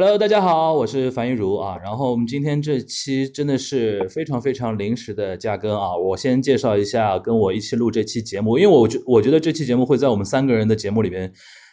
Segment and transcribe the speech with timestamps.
[0.00, 1.76] Hello，大家好，我是樊玉茹啊。
[1.82, 5.96] 然后我们今天这期真的是非常非常临时的加更啊。
[5.96, 11.32] 我先介绍一下跟我一起录这期节目，因为我觉我觉得这期节目会在我们三个人的节目里边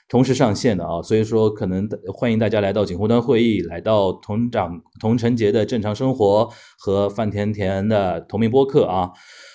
[0.10, 6.50] 同时上线的啊，所以说可能欢迎大家来到锦湖端会议，来到同长同城节的正常生活
[6.80, 9.12] 和范甜甜的同名播客啊。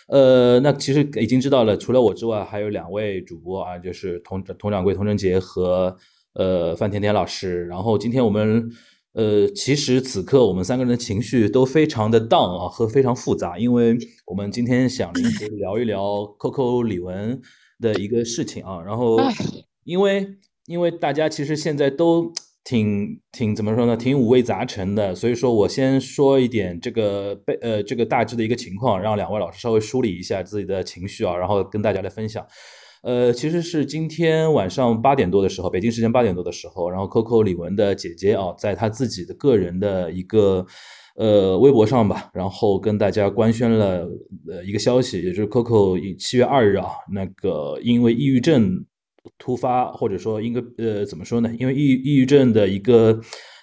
[0.06, 5.96] 呃，那其实已经知道了，除了我之外，还有两位主播啊，就是佟佟掌柜佟成杰和。
[6.34, 8.70] 呃，范甜甜老师，然后今天我们，
[9.14, 16.02] 呃，其实此刻我们三个人的情绪都非常的 down 啊，和非常复杂，因为我们今天想临时聊一聊
[16.38, 17.40] Coco 李玟
[17.80, 19.18] 的一个事情啊，然后
[19.82, 20.36] 因为
[20.66, 32.46] 因为大家其实现在都挺挺怎么说呢，挺五味杂陈的，所以说我先说一点这个被呃这个大致的一个情况，让两位老师稍微梳理一下自己的情绪啊，然后跟大家来分享。
[33.02, 40.66] 呃，其实是今天晚上八点多的时候，北京时间八点多的时候，然后 Coco 李玟的姐姐啊，在她自己的个人的一个
[41.16, 44.06] 呃微博上吧，然后跟大家官宣了
[44.48, 48.84] 呃一个消息，也就是 Coco 七月二日啊，那个因为抑郁症
[49.38, 51.50] 突发，或者说应该呃怎么说呢？
[51.58, 53.20] 因为抑抑郁症的一个。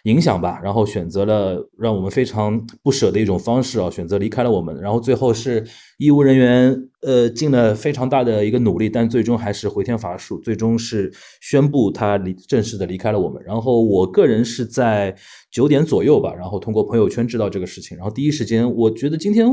[0.08, 4.73] 影响吧，然后选择了让我们非常不舍的一种方式啊，选择离开了我们。
[4.80, 5.61] 然后最后是
[5.97, 13.44] 医务人员呃尽了非常大的一个努力，但最终还是回天乏术，最终是宣布他离正式的离开了我们。
[13.45, 15.13] 然后我个人是在
[15.52, 19.45] 九点左右吧，然后通过朋友圈知道这个事情，然后第一时间我觉得今天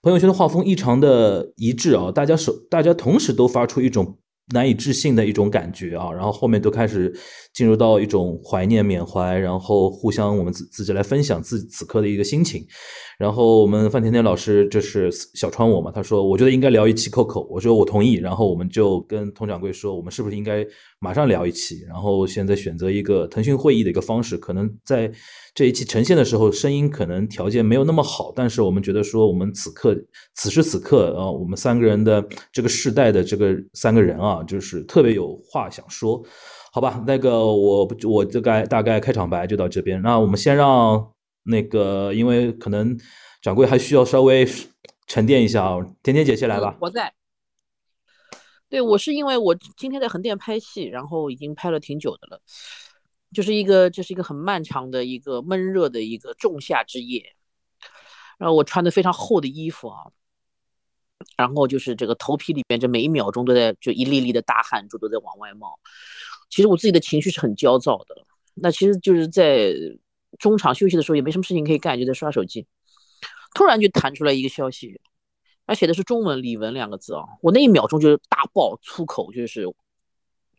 [0.00, 4.16] 朋友圈的画风异常的一致啊，大家手大家同时都发出一种。
[4.50, 7.12] 难以置信的一种感觉啊，然后后面都开始
[7.52, 12.66] 进入到一种怀念缅怀，然后互相我们自自己来分享自此刻的一个心情。
[13.18, 18.14] 然后我们范甜甜老师就是小窗我嘛，他说我觉得应该聊一期 Coco，我说我同意。
[18.14, 20.64] 然后我们就跟佟掌柜说，我们是不是应该
[21.00, 21.84] 马上聊一期？
[21.88, 25.10] 然后现在选择一个腾讯会议的一个方式，可能在
[25.52, 29.96] 这一期呈现的时候，声音可能条件没有那么好，但是我们觉得说我们此刻
[30.36, 36.22] 此时此刻啊，我们三个人的这个世代的这个三个人啊，就是特别有话想说，
[36.72, 37.02] 好吧？
[37.04, 41.17] 那个我我这该大概开场白就到这边，那我们先让。
[41.44, 42.98] 那个，因为可能
[43.40, 44.46] 掌柜还需要稍微
[45.06, 46.76] 沉淀一下啊，甜甜姐先来吧。
[46.80, 47.14] 我在。
[48.68, 52.38] 对，我是因为我今天在横店拍戏，然后已经拍了挺久的了，
[53.32, 57.34] 就是一个这是一个很漫长的一个闷热的一个仲夏之夜，
[58.36, 60.12] 然后我穿的非常厚的衣服啊，
[61.38, 65.80] 然后就是这个头皮里面这每一秒钟都在就一粒粒的大汗珠都在往外冒，
[66.50, 68.22] 其实我自己的情绪是很焦躁的，
[68.52, 69.72] 那其实就是在。
[70.38, 72.66] 中场休息的时候也没什么事情可以干，就在刷手机，
[73.54, 75.00] 突然就弹出来一个消息，
[75.66, 79.64] 他写的是中文“李文”两个字啊，我那一秒钟就是大爆粗口，就是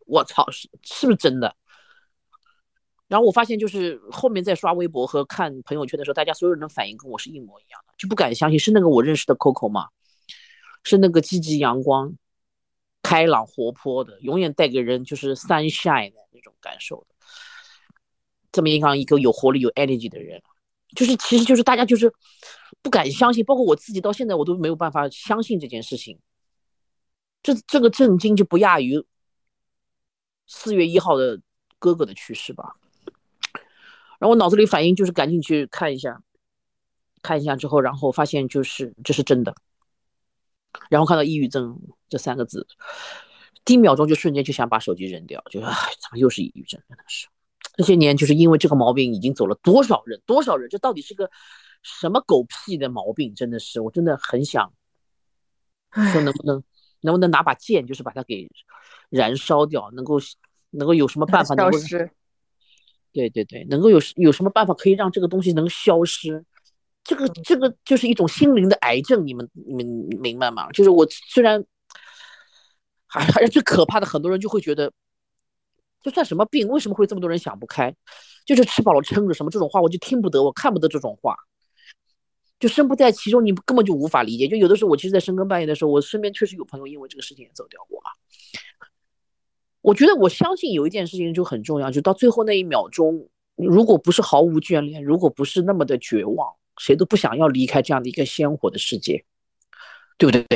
[0.06, 1.54] 我操，是是不是真的？
[3.08, 9.88] 然后我发现就是后面在刷微博和看朋友圈的时候，大家所有人的反应跟我是一模一样的，就不敢相信是那个我认识的 Coco 吗？
[10.84, 12.14] 是那个积极阳光、
[13.02, 17.04] 开朗活泼的，永远带给人就是 sunshine 的那种感受。
[18.52, 20.42] 这么一样一个有活力、有 energy 的人，
[20.94, 22.12] 就是其实就是大家就是
[22.82, 26.18] 不敢相信，包括我自己到现在我都没有办法相信这件事情。
[27.42, 29.04] 这这个震惊就不亚于
[30.46, 31.40] 四月一号的
[31.78, 32.74] 哥哥的去世吧。
[34.18, 36.22] 然后我脑子里反应就是赶紧去看一下，
[37.22, 39.54] 看一下之后，然后发现就是这是真的。
[40.90, 42.66] 然后看到抑郁症这三个字，
[43.64, 46.82] 第一秒钟就瞬间就想把手机扔掉，就唉，怎么又是抑郁症？
[46.88, 47.28] 真的是。
[47.80, 50.20] 这些年就是因为这个毛病，已经走了多少人？
[50.26, 50.68] 多少人？
[50.68, 51.30] 这到底是个
[51.82, 53.34] 什么狗屁的毛病？
[53.34, 54.70] 真的是，我真的很想
[56.12, 56.62] 说，能不能，
[57.00, 58.46] 能不能拿把剑，就是把它给
[59.08, 59.90] 燃烧掉？
[59.92, 60.18] 能够，
[60.72, 61.56] 能够有什么办法？
[61.56, 62.10] 消失？
[63.14, 66.44] 对对对，能够有有什么办法可以让这个东西能消失？
[67.02, 69.86] 这个这个就是一种心灵的癌症，你们你们
[70.20, 70.70] 明白吗？
[70.72, 71.64] 就是我虽然，
[73.06, 74.92] 还还是最可怕的，很多人就会觉得。
[76.02, 76.66] 这算什么病？
[76.68, 77.94] 为什么会这么多人想不开？
[78.46, 81.36] 就是吃饱了撑着什么这种话，我就听不得，我看不得这种话，
[82.58, 84.48] 就身不在其中，你根本就无法理解。
[84.48, 88.02] 就有的时候，我其实，在深更半夜的时候，我身边确实有朋友因为这个事情也走掉过。
[89.82, 99.24] 我觉得，我相信有一件事情就很重要，就到最后那一秒钟，如果不是毫无眷恋，如果不是那么的绝望，谁都不想要离开这样的一个鲜活的世界，
[100.16, 100.46] 对不对？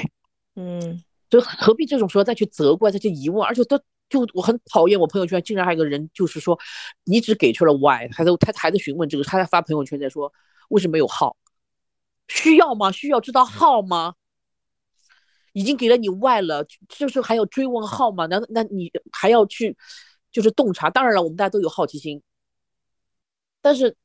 [0.57, 3.79] 嗯，就何必这种时候再去责怪、再去疑问，而且都。
[4.15, 6.57] 就我很讨厌我朋友圈竟然还有个人，就是说
[7.03, 10.33] 你只给出了 why，还在他还在询问这个，他在发朋友圈在说
[10.69, 11.37] 为什么没有号，
[12.29, 12.93] 需要吗？
[12.93, 14.15] 需要知道号吗？
[15.53, 18.27] 已经给了你 why 了，就是还要追问号吗？
[18.27, 19.77] 那那你还要去
[20.31, 20.89] 就是洞察？
[20.91, 22.23] 当然了，我们大家都有好奇心，
[23.61, 23.97] 但是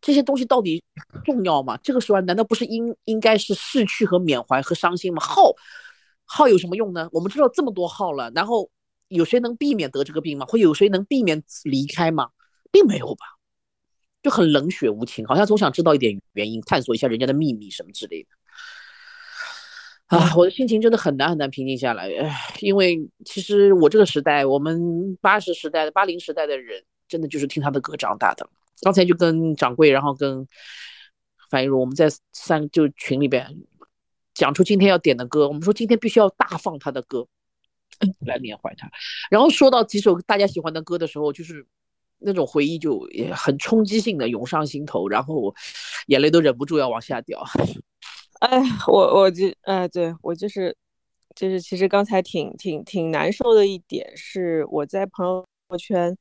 [0.00, 0.80] 这些东西到底
[1.24, 1.76] 重要吗？
[1.82, 5.20] 这个时候难道不是应应该是逝去和缅怀和伤心吗？
[5.20, 5.52] 号，
[6.24, 7.08] 号有什么用呢？
[7.10, 8.70] 我们知道这么多号了，然后
[9.08, 10.46] 有谁能避免得这个病吗？
[10.46, 12.28] 会有谁能避免离开吗？
[12.70, 13.24] 并没有吧，
[14.22, 18.28] 就很冷血无情，好像总想知道一点原因，探索一下人家的秘密什么之类的。
[20.08, 28.48] 啊，我的心情真的很难很难平静下来，唉因为其实我这个时代，我们八十时代的八零时代的人，真的就是听他的歌长大的。
[28.80, 30.46] 刚才就跟掌柜，然后跟
[31.50, 33.46] 樊一茹，我们在三就群里边
[34.34, 37.26] 讲出今天要点的歌，我们说今天必须要大放他的歌
[38.26, 38.88] 来缅怀他。
[39.30, 41.66] 然后说到几首大家喜欢的歌的时候，就是
[42.18, 45.54] 那种回忆就也很冲击性的涌上心头，然后
[46.06, 47.42] 眼泪都忍不住要往下掉。
[48.40, 50.76] 哎，我我就哎，对我就是，
[51.34, 55.44] 就是其实刚才挺挺挺难受的一点是，我在朋友
[55.76, 56.16] 圈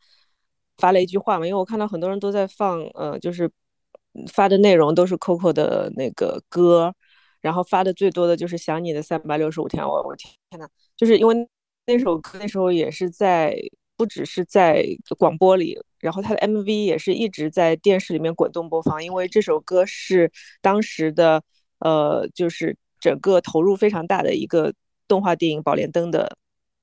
[0.78, 3.50] 发了一句话嘛，因为我看到很多人都在放，呃，就是
[4.32, 6.92] 发的内容都是 Coco 的那个歌，
[7.42, 11.48] 然后发的最多的就是想你的三百六十五天，我我天呐，就是因为
[11.88, 13.58] 那首歌那时候也是在
[13.96, 14.86] 不只是在
[15.18, 20.32] 广播里，然后它的 MV 也是一直在电视里面滚动播放，因为这首歌是
[20.62, 21.42] 当时的。
[21.80, 24.74] 呃，就是整个投入非常大的一个
[25.08, 26.36] 动画电影《宝莲灯》的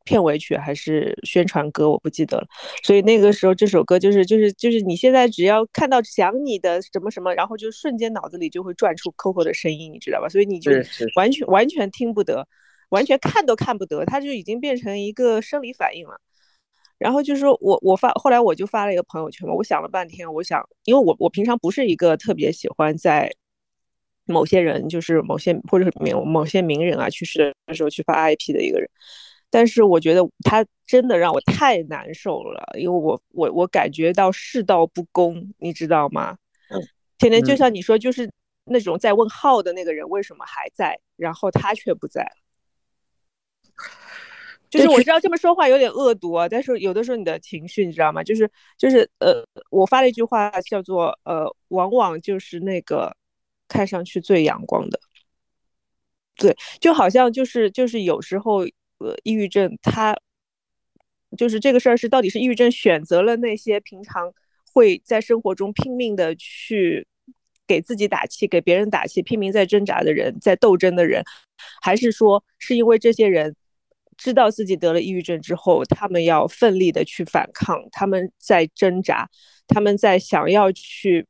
[0.05, 2.47] 片尾曲还是宣传歌，我不记得了。
[2.85, 10.29] 所以那个时候这首歌就是就是就是你现在只要看到想你的什么什么，然后就瞬间脑子里就会转出 Coco 的声音，你知道吧？
[10.29, 10.71] 所以你就
[11.17, 12.47] 完全完全听不得，
[12.95, 16.19] 完全看都看不得，他就已经变成一个生理反应了。
[16.97, 23.31] 然后就是说我我发后来我就发了一个朋友圈嘛，我想了半天，我想因为我我平常不是一个特别喜欢在。
[24.27, 28.89] 某些人就是某些或者某某些名人啊去世的时候去发 IP 的一个人，
[29.51, 36.39] 但是我觉得他真的让我太难受了，因为我我我感觉到世道不公，你知道吗？
[36.71, 36.81] 嗯，
[37.19, 38.27] 天天就像你说，就是
[38.65, 42.27] 那种在问号的那个人为什么还在，然后他却不在。
[44.71, 48.23] 就是我知道这么说话有点恶毒啊，但是有的时候你的情绪你知道吗？
[48.23, 53.17] 就是就是呃，我发了一句话叫做呃，往往就是那个。
[53.67, 55.01] 看上去最阳光的，
[56.37, 58.59] 对，就好像就是就是有时候，
[58.99, 60.15] 呃，抑郁症它
[61.37, 64.31] 就是这个事儿是到底是抑郁症选择了那些平常
[64.71, 67.09] 会在生活中拼命的去
[67.67, 71.25] 给自己打气、给别人打气、拼命在挣扎的人、在斗争的人，
[71.81, 73.57] 还是说是因为这些人
[74.17, 79.29] 知道自己得了抑郁症之后，他们要奋力的去反抗，他们在挣扎，
[79.67, 81.27] 他们在想要去。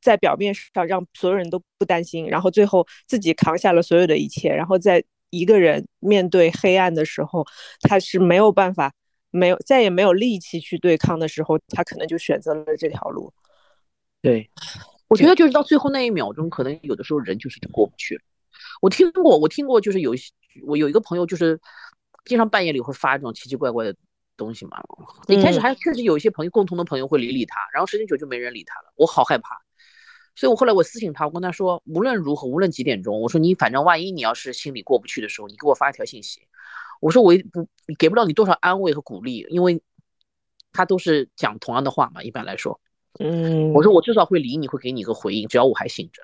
[0.00, 7.44] 在表面上让所有人都不担心，然后最后自己扛下了所有的一切，然后在一个人面对黑暗的时候，
[7.80, 8.92] 他是没有办法，
[9.30, 13.30] 没有再也没有力气去对抗的时候，他可能就选择了这条路。
[14.22, 14.48] 对，
[15.08, 18.20] 我觉得就是到最后那一秒钟，可能有的时候人就是过不去了。
[18.80, 20.14] 我听过，我听过，就是有
[20.64, 21.60] 我有一个朋友，就是
[22.28, 23.92] 经常半夜里会发这种奇奇怪怪的
[24.36, 24.80] 东西嘛。
[25.26, 28.92] 一开始还确实有一些朋友，共同的朋友会理理他，然后时间久就没人理他了。
[28.94, 29.60] 我好害怕。
[30.36, 36.42] 所以我后来我私信他，我跟他说，无论如何，无论几点钟，我说你反正万一你要是心里过不去的时候，你给我发一条信息。
[37.00, 37.66] 我说我不
[37.98, 39.82] 给不了你多少安慰和鼓励，因为
[40.72, 42.78] 他都是讲同样的话嘛，一般来说。
[43.18, 46.22] 嗯，我说我至少会理你，会给你一个回应，只要我还醒着。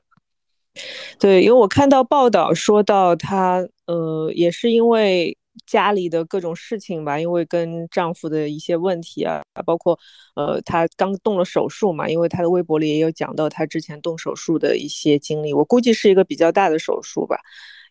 [1.19, 5.37] 对，因为我看到报道说到他，呃，也是因为。
[5.67, 9.99] 家里的各种事情吧，因为跟丈夫的一些问题啊，包括
[10.35, 17.39] 呃，她刚动了手术嘛，因为她的微博里也有讲到她之前动手术的一些经历，我估计是一个比较大的手术吧。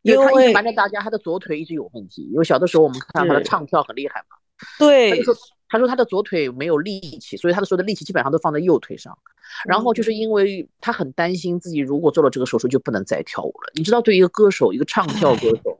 [0.02, 4.38] 因为瞒着大家，她的左腿一直有问题，因为小的时候我们看她的唱跳很厉害嘛。
[4.78, 5.12] 对。
[5.18, 5.36] 他说，
[5.70, 9.18] 他说他的左腿没有力气，所以他的所有的力气基本上都放在右腿上。
[9.66, 13.72] 然后就是因为他很担心自己如果做了这个手术就不能再跳舞了。
[13.74, 15.80] 你知道，对于一个歌手，一个唱跳歌手。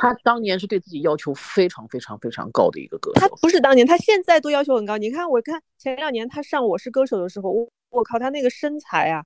[0.00, 3.20] 他当年是对自己要求非常非常非常高的一个歌手。
[3.20, 4.96] 他不是当年，他现在都要求很高。
[4.96, 9.22] 你看，我看前两年他上《我是歌手》的时候，我我靠，他那个身材啊，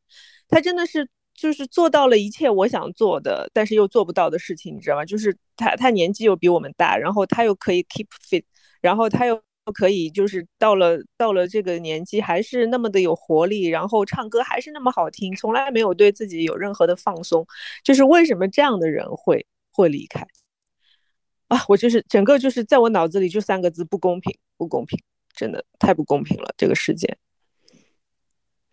[0.49, 5.05] 他真的是就是做到了一切我想做的，但是又做不到的事情，你知道吗？
[5.05, 8.43] 就是他他年纪又比我们大，然后他又可以 keep fit，
[8.81, 9.41] 然后他又
[9.73, 17.47] 可以就是到了到了这个年纪还是那么的有活力，然后唱歌还是那么好听，从来没有对自己有任何的放松。
[17.85, 20.27] 就是为什么这样的人会会离开？
[21.49, 24.99] 啊，我就是整个就是在我脑子里就三个字：不公平，不公平，
[25.35, 27.17] 真的太不公平了，这个世界。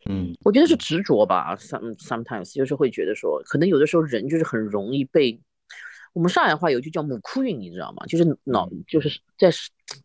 [0.10, 1.56] 嗯，我觉得是执着吧。
[1.58, 5.40] some sometimes 就是会觉得说，可能有的时候人就是很容易被
[6.14, 8.06] 我们上海话有句叫“母哭云”，你知道吗？
[8.08, 9.52] 就是脑就是在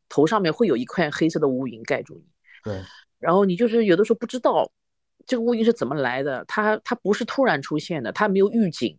[0.08, 2.25] 头上面会有一块黑色的乌云盖住你。
[2.62, 2.82] 对。
[3.18, 4.70] 然后你就是有的时候不知道
[5.26, 6.44] 这个乌云是怎么来的？
[6.46, 8.99] 它它不是突然出现的，它没有预警，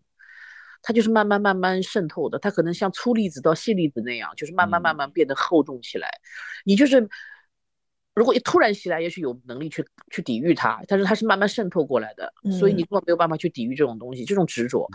[0.88, 2.40] 它就是慢慢慢慢渗透的。
[2.40, 6.08] 它可能像粗粒子到细粒子那样，就是慢慢慢慢变得厚重起来。
[6.64, 7.06] 你就是
[8.14, 14.24] 如果一突然袭来，也许有能力去去抵御它，但是它是慢慢渗透过来的，所以你根本没有办法去抵御这种东西。
[14.24, 14.88] 这种执着，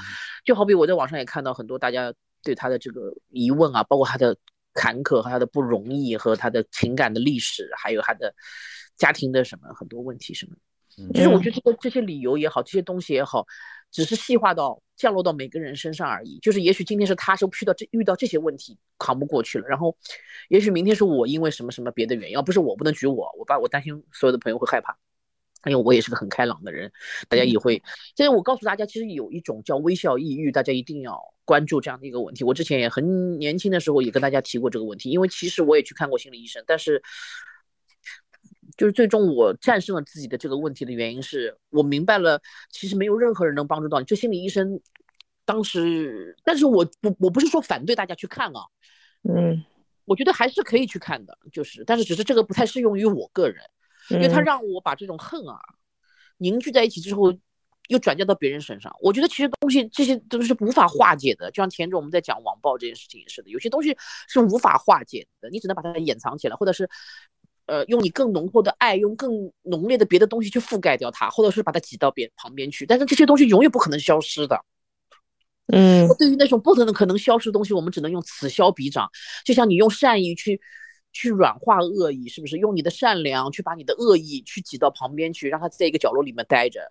[0.46, 2.11] 就好比我在网上也看到很多大家
[2.42, 4.34] 对他的这个疑问啊，包括他的
[4.72, 8.34] 坎坷和他的不容易和他的情感的历史，还有他的
[8.96, 10.56] 家庭的什么很多问题什么。
[11.14, 13.46] 其实我觉得这个这些理由也好，这些东西也好，
[13.92, 16.38] 只是细化到降落到每个人身上而已。
[16.40, 19.96] 就是也许今天是他是遇到这遇到这些问题扛不过去了，然后
[20.49, 24.96] 也许明天是我因为什么什么别的原因，要不是我不能举我，我把我担心所有的朋友会害怕，
[25.70, 26.90] 因为我也是个很开朗的人，
[27.28, 27.75] 大家也会。
[28.16, 32.42] 现在我告诉大家，其实有一种叫微笑抑郁，大家一定要关注这样的一个问题。
[32.42, 37.02] 我之前也很年轻的时候也跟大家提过这个问题，因为其实我也去看过心理医生，但是。
[38.76, 44.04] 就是最终我战胜了自己的这个问题的原因是我明白了，其实没有任何人能帮助到你。
[44.04, 44.80] 就心理医生，
[45.44, 48.60] 当时，但是我不我不是说反对大家去看啊，
[49.28, 49.62] 嗯，
[50.04, 53.62] 我觉得还是可以去看的，就是，但是只是这个不太适用于我个人，
[54.10, 55.58] 因为他让我把这种恨啊
[56.38, 57.32] 凝聚在一起之后，
[57.88, 58.94] 又转嫁到别人身上。
[59.00, 63.96] 我觉得其实东西这些都是无法化解的，就像前阵我们在讲网暴这件事情也是的，有些东西
[64.28, 66.88] 是无法化解的，你只能把它掩藏起来，或者是。
[67.66, 72.85] 呃，用你更浓厚的爱，用更浓烈的别的东西去覆盖掉它，或者是把它挤到边旁边去。
[72.85, 74.61] 但是这些东西永远不可能消失的。
[75.73, 79.09] 嗯，对于那种不可能可能消失的东西，我们只能用此消彼长。
[79.45, 80.61] 就像你用善意去
[81.12, 82.57] 去软化恶意，是不是？
[82.59, 86.83] 用你的善良去把你的恶意去挤到旁边去，让它在一个角落里面待着。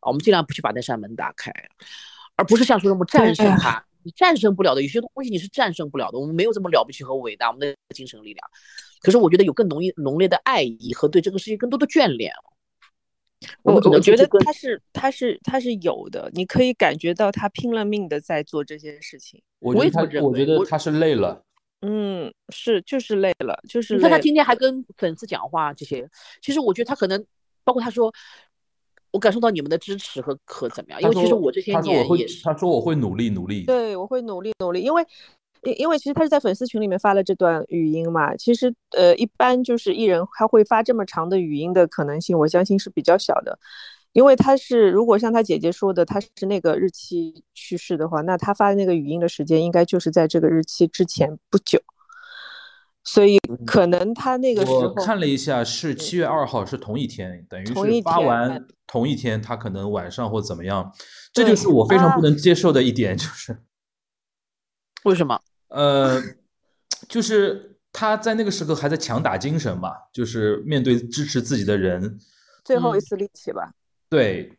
[0.00, 1.52] 啊，我们尽量不去把那扇门打开，
[2.36, 3.84] 而不是像说什么战胜它。
[4.04, 6.18] 你战胜不了的，有些东西你是战胜不了的。
[6.18, 8.50] 我们没有这么了不起和伟大，我们的精神力量。
[9.00, 12.32] 可是我觉得有更浓郁、浓烈的爱意和对这个世界更多的眷恋。
[13.62, 19.42] 我我觉得他是他是他是有的，你可以感觉到他拼了命的在做这件事情。
[19.58, 21.42] 我觉得他，我觉得他是累了。
[21.80, 26.08] 嗯，是就是累了，就是你看他今天还跟粉丝讲话这些，
[26.40, 27.26] 其实我觉得他可能
[27.64, 28.14] 包括他说，
[29.12, 32.42] 我感受到你们的支持和和怎么样，因为其实我这些年也是。
[32.42, 33.64] 他说我会努力努力。
[33.64, 35.06] 对，我会努力努力，因为。
[35.64, 43.56] 因因为其实他是在粉丝群里面发了这段语音嘛，其实呃一般就是艺人他会发这么长的语音的可能性，我相信是比较小的，
[44.12, 51.80] 因为他是如果像他姐姐说的他是那个日期去世的话，那他发的那个语音的时间应该就是在这个日期之前不久，
[53.04, 60.92] 所以可能他那个时候我看了一下是七月二号是同一天，等于是发完同一天他可能晚上或怎么样，
[61.32, 63.62] 这就是我非常不能接受的一点，就是
[65.04, 65.40] 为什么？
[65.68, 66.22] 呃，
[67.08, 72.20] 就是他在那个时候还在强打精神嘛，就是面对支持自己的人，
[72.64, 73.72] 最后一次力气吧。
[74.08, 74.56] 对，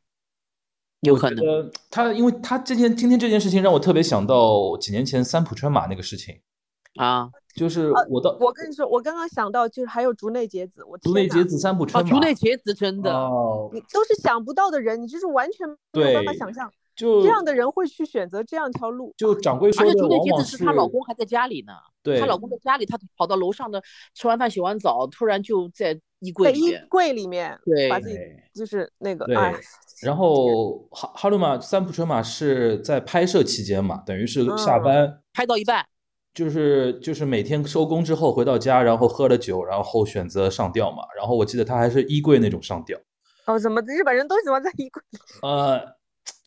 [1.02, 1.72] 有可能。
[1.90, 6.42] 他因为他这件今天这件事情让我特别想到几年前三浦春马那个事情
[6.96, 13.12] 啊，就是我的，我跟你说，我刚刚想到就是还有竹内结子，我竹内结子三浦春马，竹内结子真的，
[13.72, 16.72] 你都是想不到的人，你就是完全没有办法想象。
[16.96, 19.12] 就这样的人会去选择这样一条路。
[19.18, 21.74] 就掌柜说的，而且竹内结子是她老公还在家里呢。
[22.04, 23.82] 对，她老公在家里，她跑到楼上的
[24.14, 26.72] 吃完饭洗完澡，突然就在衣柜里面。
[26.72, 28.18] 衣柜里面，对，把自己
[28.54, 29.26] 就是那个。
[29.26, 29.36] 对。
[30.04, 35.84] 然后哈哈鲁玛三浦春马是在拍摄期间嘛，等于是下班拍到一半，
[36.34, 41.04] 就是就是每天收工之后回到家，然后喝了酒，然后选择上吊嘛。
[41.18, 42.98] 然后我记得他还是衣柜那种上吊。
[43.46, 45.02] 哦，怎么日本人都喜欢在衣柜？
[45.42, 45.94] 呃。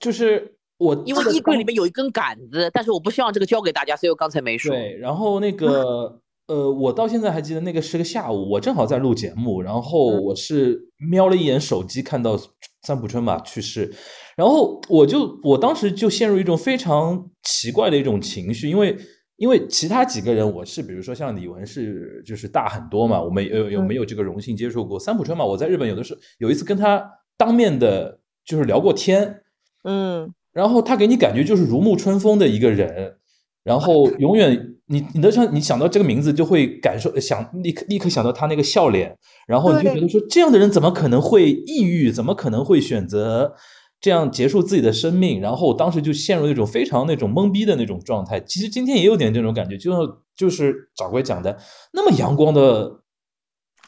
[0.01, 4.75] 就是我，因为衣柜里面有一根杆子，但是我不希望这个交给大家，所以我刚才没说。
[4.75, 12.39] 对，然后那个，呃，我到现在还记得那个是个下午，我正好在录节目，然后我是瞄了一眼手机，看到
[12.83, 13.93] 三浦春马去世，
[14.35, 18.97] 然后我就我当时就陷入一种非常奇怪的一种情绪，因为
[19.37, 25.45] 因为其他几个人我是比如说像李玟是就是大很多嘛，我们有有没有这个荣幸接触过三浦春马？
[25.45, 27.05] 我在日本有的时候有一次跟他
[27.37, 29.43] 当面的，就是聊过天。
[29.85, 33.17] 嗯，然后他给你感觉就是如沐春风的一个人，
[33.63, 39.17] 然后 永远你你的像你想到这个名字就会感受想立刻立刻想到他那个笑脸，
[39.47, 43.55] 然后你就觉得说这样的人怎么可能会抑郁，怎么可能会选择
[44.01, 45.41] 这样结束自己的生命？
[45.41, 48.39] 然后当时就陷入那种非常那种懵逼的那种状态。
[48.41, 49.93] 其实今天也有点这种感觉，就
[50.37, 51.59] 就是掌柜讲的
[51.93, 53.01] 那么阳光的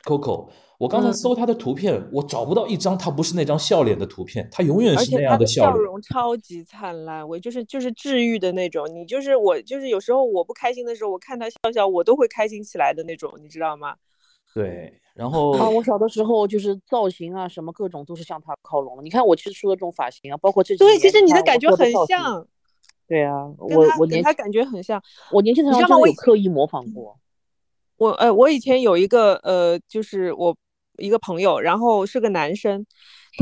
[0.05, 0.49] Coco。
[0.79, 8.87] 我刚才搜他的图片，我找不到一张他不是那张笑脸的图片，他永远是那样的笑容，超级灿烂，我就是就是治愈的那种。
[8.95, 13.97] 你就是我，就是有时候我不开心的时候，我看他笑笑，我都会开心起来的那种，你知道吗？
[14.59, 19.03] 对，然后啊，我小的时候就是造型啊，什么各种都是向他靠拢的。
[19.05, 22.45] 你看我其实梳的这种发型啊，包括这几对，年其实你的感觉很像，
[23.07, 25.01] 对啊，跟我我年他跟他感觉很像。
[25.31, 27.17] 我年轻的时候真你知道吗我以的有刻意模仿过。
[27.99, 30.57] 我呃，我以前有一个呃，就是我
[30.99, 32.85] 一个朋友，然后是个男生，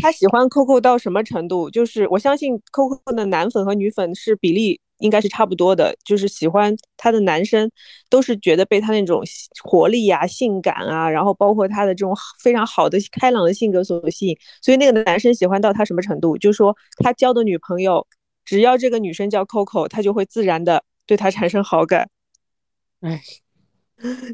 [0.02, 1.70] 他喜欢 Coco 到什么程度？
[1.70, 7.70] 就是我相信 Coco 的男粉和女粉是比例应该是差不多的，就是喜欢他的男生
[8.08, 9.22] 都是觉得被他那种
[9.62, 16.36] 活力呀、性感啊，然后包括他的这种非常好的开朗的性格所吸引，所以那个男生喜欢到他什么程度？
[16.38, 18.06] 就是说他交的女朋友，
[18.44, 22.08] 只要这个女生叫 Coco，他就会自然的对她产生好感。
[23.00, 23.20] 哎，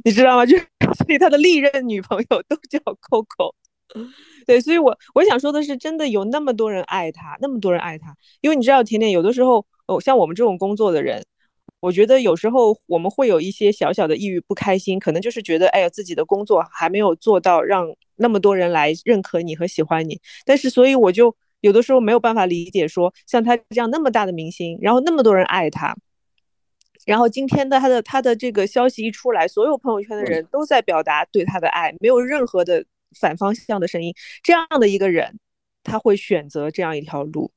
[0.05, 0.45] 你知道吗？
[0.47, 0.67] 就是
[0.97, 3.55] 所以他的历任女朋友都叫 Coco。
[4.47, 11.25] 对，所以我我想说的是，真的有那么多人爱他，那么多人爱他，因为你知道，甜甜有的时候，哦，像我们这种工作的人，
[11.81, 20.21] 我觉得有时候我们会有一些小小的抑郁、不开心，可能就是觉得，哎呀，自己的工作还没有做到让那么多人来认可你和喜欢你。
[20.45, 25.97] 但是，所以我就有的时候没有办法理解说，像他这样那么大的明星，然后那么多人爱他，
[27.05, 32.85] 然后今天的他的他的这个消息一出来，所有朋友圈的人都在表达对他的爱，没有任何的
[33.19, 34.15] 反方向的声音。
[34.43, 35.39] 这样的一个人，
[35.83, 37.51] 他会选择这样一条路，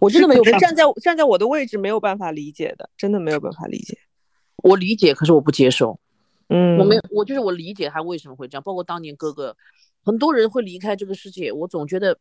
[0.00, 3.98] 我真的没有办法站在站在我的位置没有办法理解的，真的没有办法理解。
[4.56, 5.98] 我理解，可是我不接受。
[6.48, 9.56] 嗯，我没有，我就是我理解他为什么会这样，包括当年哥哥，
[10.02, 12.18] 很多人会离开这个世界，我总觉得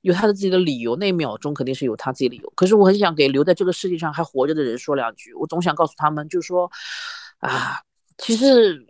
[0.00, 2.52] 有他的自己的理由，那一秒钟肯定是有他自己的理由。
[2.56, 6.70] 可是我很想给留在这个世界上还活着的人说两句，我总想告诉他们，就是说
[7.38, 7.80] 啊，
[8.16, 8.86] 其实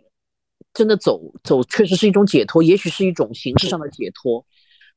[0.73, 4.45] 真的走走确实是一种解脱，也许是一种形式上的解脱，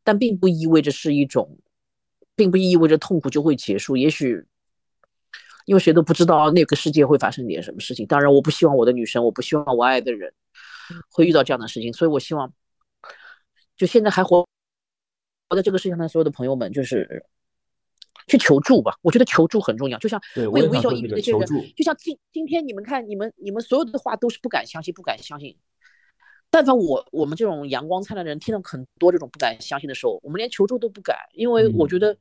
[0.04, 1.58] 但并不意味着是一种，
[2.36, 4.44] 并不意味着痛苦就会结束，也许。
[5.64, 8.04] 因为谁都不知道那个世界会发生点什么事情。
[8.04, 10.34] 当然，我不希望我的女神，我不希望我爱的人
[11.08, 11.92] 会遇到这样的事情。
[11.92, 12.52] 所以我希望，
[13.76, 14.44] 就现在还活
[15.48, 17.24] 活在这个世界上的所有的朋友们，就是
[18.26, 18.98] 去求助吧。
[19.02, 19.96] 我觉得求助很重要。
[20.00, 25.56] 就像为微笑抑郁那些人求助，就像今今天你们看，你们你们所有的话都是不敢相信，不敢相信。
[26.52, 32.16] 但凡我我们这种阳光灿烂的人，听到很多这种不敢相信的时候，我们连求助都不敢，因为我觉得。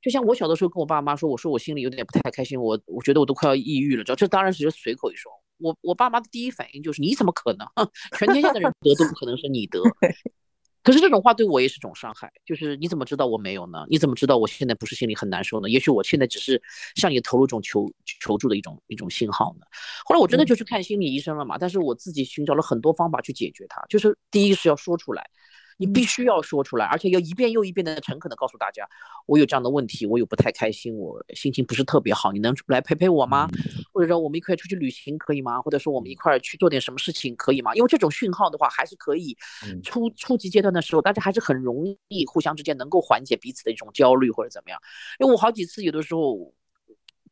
[0.00, 4.04] 就像我小的时候跟我爸妈说，我说我心里有点不太开心，我我觉得我都快要抑郁了。
[4.04, 5.32] 这这当然只是随口一说。
[5.56, 7.66] 我我爸妈的第一反应就是你怎么可能？
[8.18, 9.80] 全天下的人得都不可能是你得。
[10.84, 13.84] 可是这种话对我也是种伤害，就是你怎么知道我没有呢？
[13.88, 15.68] 你怎么知道我现在不是心里很难受呢？
[15.68, 16.62] 也许我现在只是
[16.94, 19.66] 向你投入一种求求助的一种一种信号呢。
[20.04, 25.28] 后来我真的就去看心理医生了嘛，但是我自己寻找了很多方法去解决它，就是第一是要说出来。
[25.76, 28.88] 你必须要说出来，而且要一遍又一遍的诚恳的告诉大家，
[29.26, 33.48] 我有这样的问题，我有不太开心，我心情不是特别好，你能来陪陪我吗？
[33.94, 35.62] 或者说我们一块出去旅行可以吗？
[35.62, 37.74] 或者说我们一块去做点什么事情可以吗？
[37.74, 39.34] 因为这种讯号的话，还是可以
[39.82, 44.78] 初初级阶段的时候，大家还是很容易互相之间能够缓解彼此的一种焦虑或者怎么样。
[45.20, 46.52] 因为我好几次有的时候。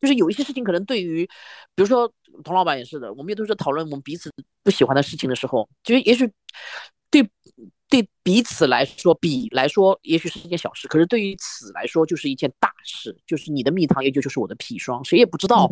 [0.01, 1.25] 就是有一些事情，可能对于，
[1.77, 4.33] 比如说童老板也是的，我们也都是讨论我们彼此
[4.65, 6.29] 不喜欢的事情的时候，就也许
[7.09, 7.23] 对
[7.89, 13.17] 对彼此来说，比来说也许是一件小事，可是对于此来说就是一件大事。
[13.27, 15.69] 就是你的蜜糖，也就就是我的砒霜，谁也不知道。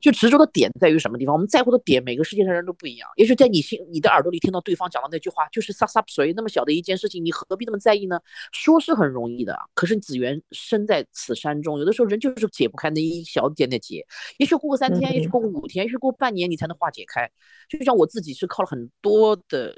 [0.00, 1.34] 就执着的点在于什么地方？
[1.34, 3.08] 我们在乎的点，每个世界上人都不一样。
[3.16, 8.20] 也许在你心、你的耳朵里听到对方讲的那句话，就是撒撒水那么小的一件事情，你何必那么在意呢？
[8.52, 14.06] 说是很容易的，可是子源身在此山中，有的时候人就是解不开那一小点的结。
[14.38, 17.28] 也许过个三天，也许过个五天，也许过半年，你才能化解开。
[17.68, 19.74] 就像我自己是靠了很多的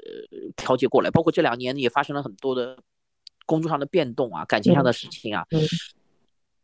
[0.55, 2.77] 调节过来，包括这两年也发生了很多的
[3.45, 5.45] 工作上的变动啊，感情上的事情啊。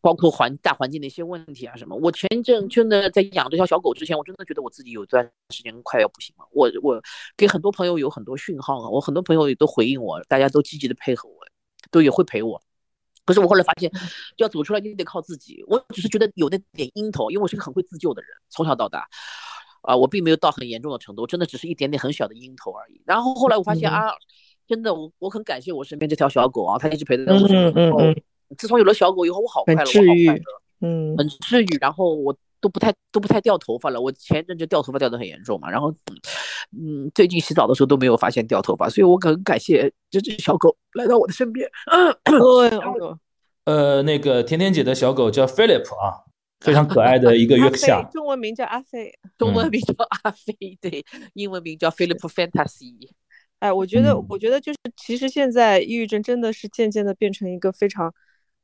[0.01, 1.93] 包括环大环境的一些问题啊，什么？
[1.97, 6.47] 我前一阵真的在养这条小狗之前，我真的觉得我自己有段时间快要不行了。
[6.51, 7.01] 我我
[7.35, 11.35] 给很多朋友有很多讯号啊，我很多朋友也都回应我，大家都积极的配合我，
[11.91, 12.61] 都也会陪我。
[13.25, 13.91] 可是我后来发现，
[14.37, 15.61] 要走出来你得靠自己。
[15.67, 19.05] 我只是觉得有那点阴头，因为我是个很会自救的人，从小到大，
[19.81, 23.01] 啊，我并没有到很严重的程度，真的只是一点点很小的阴头而已。
[23.05, 24.13] 然后后来我发现啊，
[24.69, 28.23] 真的，我我很感谢我身边这条小狗啊，它一直陪在我身边。
[28.55, 30.41] 自从有了小狗以后，我好快乐，我好快乐，
[30.81, 31.77] 嗯，很治愈。
[31.81, 33.99] 然后我都不太都不太掉头发了。
[33.99, 35.91] 我前一阵就掉头发掉的很严重嘛，然后，
[36.71, 41.69] 嗯，最近洗澡的时候都没有发现掉头发，所以我很感谢这只小狗来到我的身边。
[43.65, 46.25] 呃，那个甜甜姐的小狗叫 Philip 啊，
[46.59, 53.09] 非常可爱的一个 约克夏，中文名叫阿飞，中文名叫阿飞，对，英文名叫 Philip Fantasy。
[53.59, 58.13] 哎，我觉得，我觉得就是，其实现在抑郁症真的是渐渐的变成一个非常。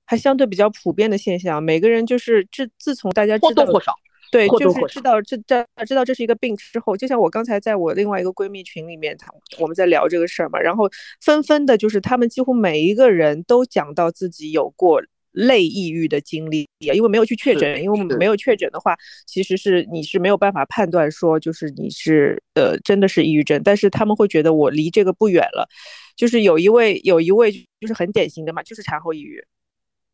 [0.08, 3.92] 还相对比较普遍的现象，每个人就是自自从大家知道或多或少
[4.32, 10.88] 对，就是知道这这知道这是一个病之后，就像我刚才在我另外一个闺蜜群里面，她我们在聊这个事儿嘛，然后
[11.22, 15.02] 纷纷的就是他们几乎每一个人都讲到自己有过
[15.36, 25.68] 类抑郁的经历，因为没有去确诊，因为我们没有确诊的话，其实是你是没有办法判断说就是你是呃真的是抑郁症，但是他们会觉得我离这个不远了，
[26.16, 29.44] 就是有一位有一位就是很典型的嘛，就是产后抑郁。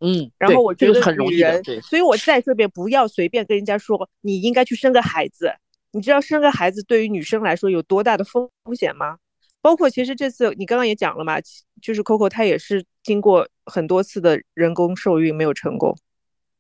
[0.04, 1.38] 嗯，然后我觉得很容易
[1.82, 5.54] 所以我在这边不要随便跟人家说你应该去生个孩子。
[5.94, 9.18] 你知道生个孩子对于女生来说有多大的风险吗？
[9.62, 15.96] 包括其实这次你刚刚也讲了嘛，其就是 Coco 她也是经过很多次的人工受孕没有成功。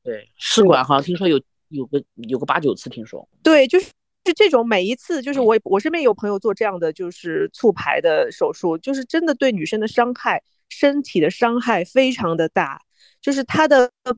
[0.04, 3.88] 对，试管好像听说有有个有个八九次，听说，对，就是
[4.26, 12.82] 是这种每一次，就是我我身边有朋友做这样的就是促排的手术，就是真的对女生的伤害，身体的伤害非常的大。
[13.22, 14.14] 就是他的呃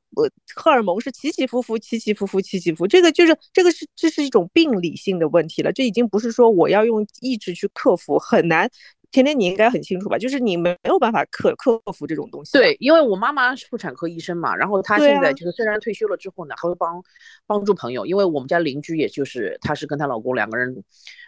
[0.54, 8.70] 荷尔蒙是起起伏伏，起起伏伏，起起伏，这个就是这个是这是一种病理性的问题了，这已经不是说我要用意志去克服，很难。
[9.14, 10.18] 甜甜你应该很清楚吧？
[10.18, 12.50] 就是你没有办法克克服这种东西。
[12.50, 17.00] 对，因为我妈妈是妇产科医生嘛，然后她现在就是虽然退休了之后呢，还会帮
[17.46, 20.82] 帮助朋友，因为我们家邻居也就是她是跟她老公两个人，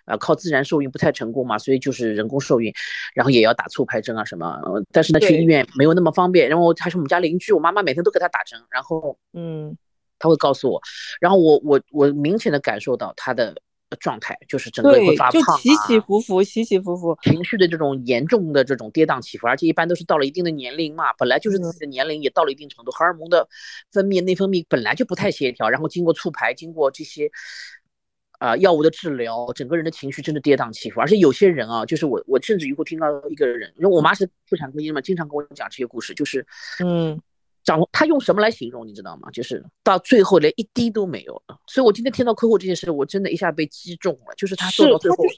[0.06, 2.72] 呃，靠自然受孕不太成功嘛，所以就是人工受孕，
[3.14, 9.78] 然后也要打促排针啊什么，呃但是呢去医院没有那么方便，然后她是我们家邻居，我妈妈每天都给她打针，然后嗯，
[10.18, 10.80] 她会告诉我，
[11.20, 13.54] 然后我我我明显的感受到她的
[14.00, 16.00] 状态，就是整个人会发胖起起啊。
[16.06, 17.16] 伏伏，起起伏伏。
[17.22, 23.48] 情绪的这种严重的这种跌宕起伏，而且一般都是到了一定的年龄嘛，本来就是自己的年龄也到了一定程度，荷尔蒙的
[23.92, 27.30] 分泌、内分泌本来就不太协调，然后经过促排，经过这些
[28.38, 31.00] 啊、药物的治疗，整个人的情绪真的跌宕起伏。
[31.00, 36.46] 而且有些人啊，就是我我甚至于会听到一个人，因为我妈是妇产科医生嘛，经常跟我讲这些故事，就是
[36.84, 37.18] 嗯，
[37.66, 39.28] 长他用什么来形容，你知道吗？
[39.30, 41.58] 就是到最后连一滴都没有了。
[41.66, 45.36] 所以我今天听到客户这件事，我真的一下被击中了，就是他做到最后就是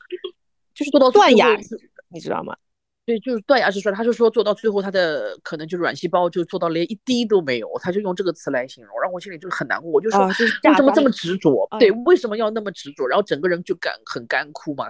[0.75, 1.77] 就是做到断崖式，
[2.11, 2.55] 你知道吗？
[3.07, 9.91] 对，就是断崖式衰，他就说做到最后，他的可能就是卵细胞就做到连一滴都没有，他就用这个词来形容，让我心里就很难过。
[9.91, 11.67] 我就说，啊，就是为什么这么执着？
[11.71, 13.07] 哎对，为什么要那么执着？
[13.07, 14.85] 然后整个人就干很干枯嘛，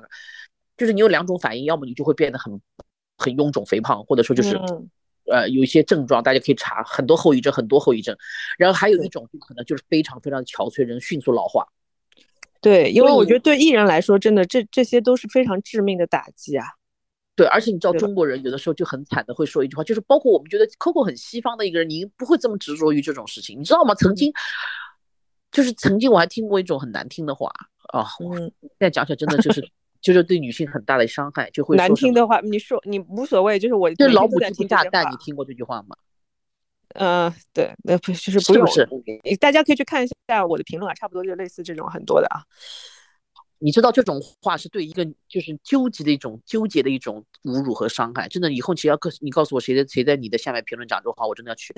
[0.76, 2.60] 就是你有两种反应，要么你就会变得很
[3.16, 4.90] 很臃肿肥胖，或者说就是、嗯
[5.30, 8.16] 呃有一些症状，大家可以查很多后遗症，很多后遗症。
[8.58, 11.66] 然后还有一种就可能就是非常非常憔悴，人迅速老化。
[12.60, 16.66] 对，因为我觉得对艺人来说，真的这这些都是非常致命的打击啊。
[17.36, 23.94] 对，而且你知道中国人有的时候就很惨的会说一句话，就是包括我们觉得 Coco 很西方的一个人，你不会这么执着于这种事情，你知道吗？
[23.94, 24.32] 曾经
[25.52, 27.48] 就是曾经我还听过一种很难听的话
[27.92, 29.64] 啊，现在讲起来真的就是
[30.00, 35.96] 就是对女性很大的伤害，就会难听的话，你说你无所谓，就是我就是老母鸡不听这些话下蛋，你听过这句话吗？
[36.94, 42.40] 嗯，对，那不就是不用，是不是大家可以去看一下我的评论啊，差不多就类似这种很多的啊。
[43.58, 51.74] 你知道这种话是对一个就是纠结的一种纠结的一种侮辱和伤害，真的以后只要告你告诉我谁在谁在你的下面评论讲这种话，我真的要去，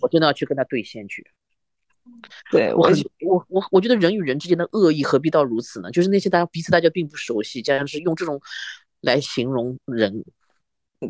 [0.00, 1.26] 我真的要去跟他对线去。
[2.50, 5.90] 对我我很我我我觉得人与人之间的恶意何必到如此呢？
[5.90, 8.40] 就是那些大家彼此大家并不熟悉，加上是用这种
[9.00, 10.24] 来形容人，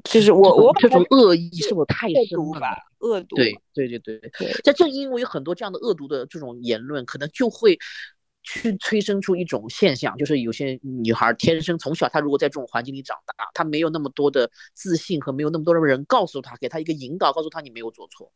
[0.04, 3.36] 就是我我这种恶意是否太恶深了恶毒。
[3.36, 3.60] 对。
[3.74, 4.52] 对对对，对。
[4.62, 7.76] 这正因为有很多这样的恶毒的这种言论，可能就会
[8.44, 18.30] 去催生出一种现象，就是有些女孩天生从小她如果在这种环境里长大，她没有那么多的自信和没有那么多的人告诉她，给她一个引导，告诉她你没有做错，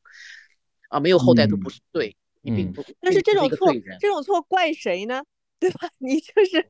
[0.89, 5.23] 啊，没有后代都不是对，你并嗯不，但是这种错这种错怪谁呢？
[5.61, 5.89] 对吧？
[5.99, 6.65] 你就是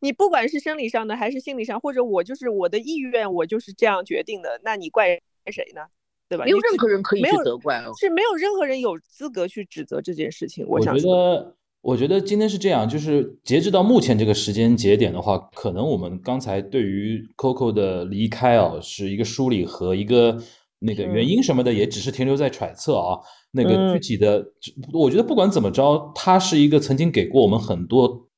[0.00, 5.20] 你，不管是生理上的还是心理上，或者我就是我的意愿，我就是这样决定的，那你怪
[5.52, 5.82] 谁呢？
[6.28, 6.44] 对吧？
[6.44, 7.92] 没有任何人可以去没有责怪哦。
[8.00, 10.66] 是没有任何人有资格去指责这件事情。
[10.66, 20.36] 我我觉想说，得，我觉得今天是这样，就是截止到目前这个时间节点的话，可能我们刚才对于 Coco 的离开啊，是一个梳理和一个
[20.78, 23.18] 那个原嗯因什么的，也只是停留在揣测啊。
[23.52, 24.44] 那个具嗯体的，
[24.92, 28.28] 我觉得不管怎么着，他是一个曾经给过我们很多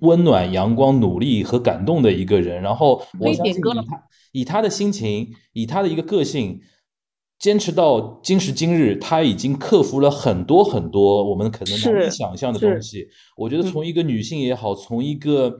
[0.00, 2.62] 温暖、阳光、努力和感动的一个人。
[2.62, 4.02] 然后我相信以他
[4.32, 6.60] 以他的心情，以他的一个个性，
[7.38, 13.06] 坚持到今时今日，他已经克服了很多很多我们可能难以想象的东西。
[13.36, 15.58] 我觉得嗯从一个女性也好，从一个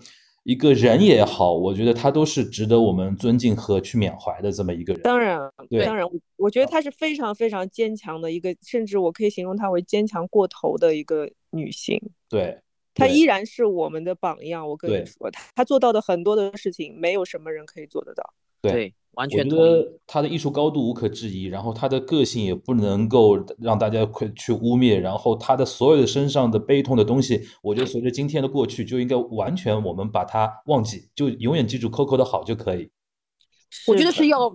[0.49, 5.03] 一个人也好，我觉得她都是值得我们尊敬和去缅怀的这么一个人。
[5.03, 12.01] 当然，对当然，我我觉得她是非常非常坚强的一个，甚至我可以形容她为坚强过头的一个女性。
[12.31, 12.59] 对，
[12.95, 14.67] 她依然是我们的榜样。
[14.67, 18.25] 我跟你说，她她做到的很多的事情，没有什么人可以做得到。
[18.63, 32.91] 对对完全我觉得他的艺术高度无可置疑，然后他的个性也不能够让大家去污蔑，然后他的所有的身上的悲痛的东西，我觉得随着今天的过去，就应该完全我们把它忘记，就永远记住 Coco 的好就可以。
[33.87, 34.51] 我觉得是要，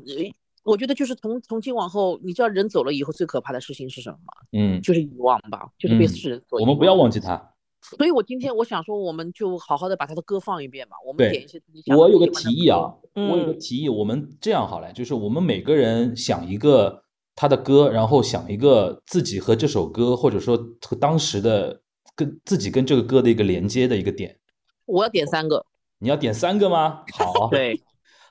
[0.64, 4.34] 我觉得就是从从今往后，你知道人走了以后最可怕的事情是什么吗？
[4.54, 7.53] 嗯，就是遗忘吧，就是被世人所我们不要忘记他。
[7.84, 10.96] 所以，我今天我想说，我们就好好的把他的歌放一遍吧。
[11.06, 11.62] 我们点一些。
[11.94, 17.04] 我有个提议啊，我有个提议，我们这样好了，就是我们每个人想一个
[17.36, 21.82] 他的歌，然后想一个自己和这首歌，或者说和当时的
[22.16, 24.40] 跟自己跟这个歌的一个连接的一个点。
[24.86, 25.66] 我要点三个。
[26.00, 27.04] 你要点三个吗？
[27.14, 27.82] 好， 对，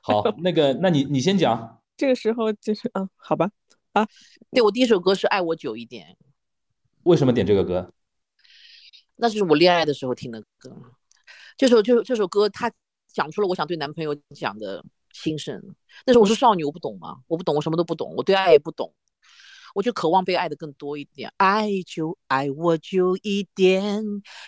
[0.03, 1.81] 好，那个，那你你先讲。
[1.97, 3.51] 这个时候就是嗯，好吧，
[3.93, 4.07] 啊，
[4.51, 6.07] 对我第一首歌是《爱我久一点》。
[7.05, 7.93] 为什么点这个歌？
[9.17, 10.75] 那就是我恋爱的时候听的歌，
[11.57, 12.73] 这首就这首歌，它
[13.13, 15.63] 讲出了我想对男朋友讲的心声。
[16.07, 18.93] 那时候我是少女，我不懂嘛，我不懂，我什么都不懂，我对爱也不懂，
[19.75, 21.33] 我就渴望被爱的更多一点。
[21.37, 24.03] 爱就爱我久一点，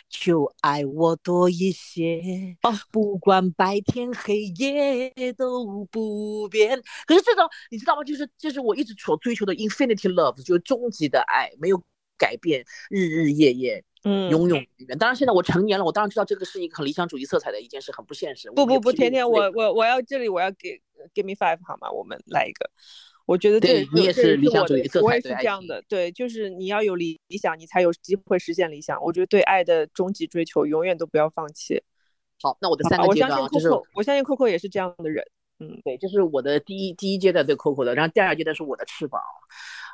[0.09, 2.57] 就爱我多一些，
[2.91, 6.83] 不管白天黑夜都不变。
[7.07, 8.03] 可是这种你知道吗？
[8.03, 11.83] 就是就是我一直所追求的 infinity love，就是终极的爱，没有
[12.17, 13.85] 改变，日日夜夜。
[14.05, 14.99] 嗯，永永远远。
[14.99, 18.51] 当然，现在我成年了，我当然知道这个是一个很理想主义色彩的一件事，很不现实。
[18.51, 20.81] 不不不，甜甜，我我我要这里我要给
[21.15, 21.91] give me five 好吗？
[21.91, 22.71] 我们来一个。
[23.27, 25.83] 我觉得这你也是理想主义色彩，我也是这样的。
[25.89, 29.03] 对，就是你要有理理想，你才有机会实现理想。
[29.03, 31.83] 我觉得对爱的终极追求，永远都不要放弃。
[32.43, 35.25] 好，那我的三个阶段就是，我相信 Coco 也是这样的人。
[35.59, 39.23] 嗯，对，这是我的第一第一阶段对 Coco 的，然后第二阶段是我的翅膀。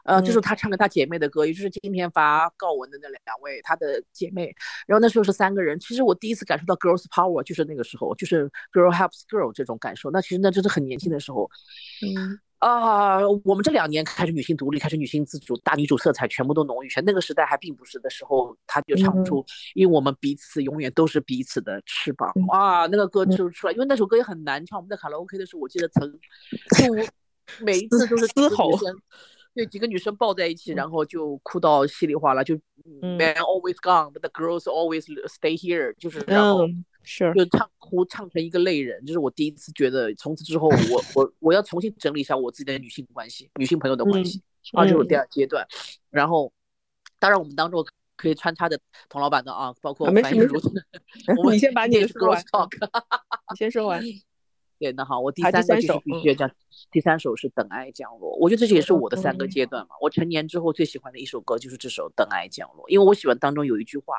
[0.05, 4.55] 呃，就是他唱给他姐妹的歌，也就是今天发告文的那两位，他的姐妹。
[4.87, 5.79] 然后那时候是三个人。
[5.79, 10.11] 其实我第一次感受到 girls power，就是那个时候，就是 girl helps girl 这种感受。
[10.11, 11.51] 那其实那真是很年轻的时候。
[12.03, 16.89] 嗯啊，我们这两年开始女性独立，开始女性自主，大女主色彩全部都浓郁。
[16.91, 19.43] 全那个时代还并不是的时候，她就唱出，
[19.75, 22.31] 因为我们彼此永远都是彼此的翅膀。
[22.49, 24.79] 哇，那个歌就出来，因为那首歌也很难唱。
[24.79, 26.13] 我们在卡拉 OK 的时候，我记得曾
[26.77, 27.11] 就
[27.65, 28.71] 每一次都是嘶吼。
[29.55, 32.55] 对几个女生抱在一起，然后就哭到稀里哗啦，就
[33.01, 36.67] Man always gone, but the girls always stay here，就是然后
[37.03, 37.33] 是。
[37.35, 44.41] 就唱哭唱成一个泪人，就是我第一次觉得从此之后我我我要重新整理一下我自己的女性关系，女性朋友的关系，
[44.73, 45.67] 啊，这是第二阶段。
[46.11, 46.53] 然后
[47.19, 47.85] 当然我们当中
[48.17, 50.61] 可以穿插的童老板的啊，包括樊玉茹，
[51.51, 54.03] 你先把你的说完，你先说完。
[54.81, 56.51] 对，那好，我第三个就是必须要讲，
[56.91, 59.95] 第三首是《等爱降落》，我觉得这也是我的三个阶段嘛。
[60.01, 64.15] 我成年之后最喜欢的一首歌就是这首《等爱降落》，因为我喜欢当中有一句话：“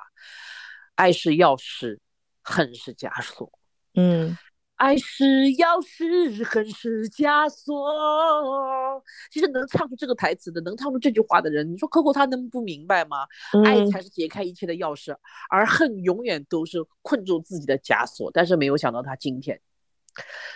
[0.94, 1.98] 爱是钥匙，
[2.44, 3.52] 恨是枷锁。”
[3.98, 4.38] 嗯，
[4.76, 5.26] 爱是
[5.58, 9.04] 钥匙，恨是枷锁。
[9.32, 13.26] 其实能唱出这个台词的，能唱出这句话的人，你说 Coco 他能不明白吗？
[13.66, 15.16] 爱才是解开一切的钥匙，
[15.50, 18.30] 而恨永远都是困住自己的枷锁。
[18.32, 19.60] 但是没有想到他今天。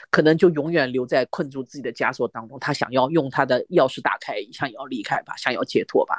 [0.10, 6.16] 可能就永远留在困住自己的枷锁当中，他想要用他的钥匙打开，想要离开吧，想要解脱吧，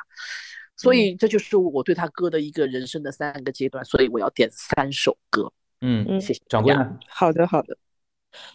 [0.77, 5.53] 所以这就是我对他歌的一个人生的三个阶段，所以我要点三首歌。
[5.81, 6.75] 嗯，谢谢掌柜。
[7.09, 7.77] 好的，好的。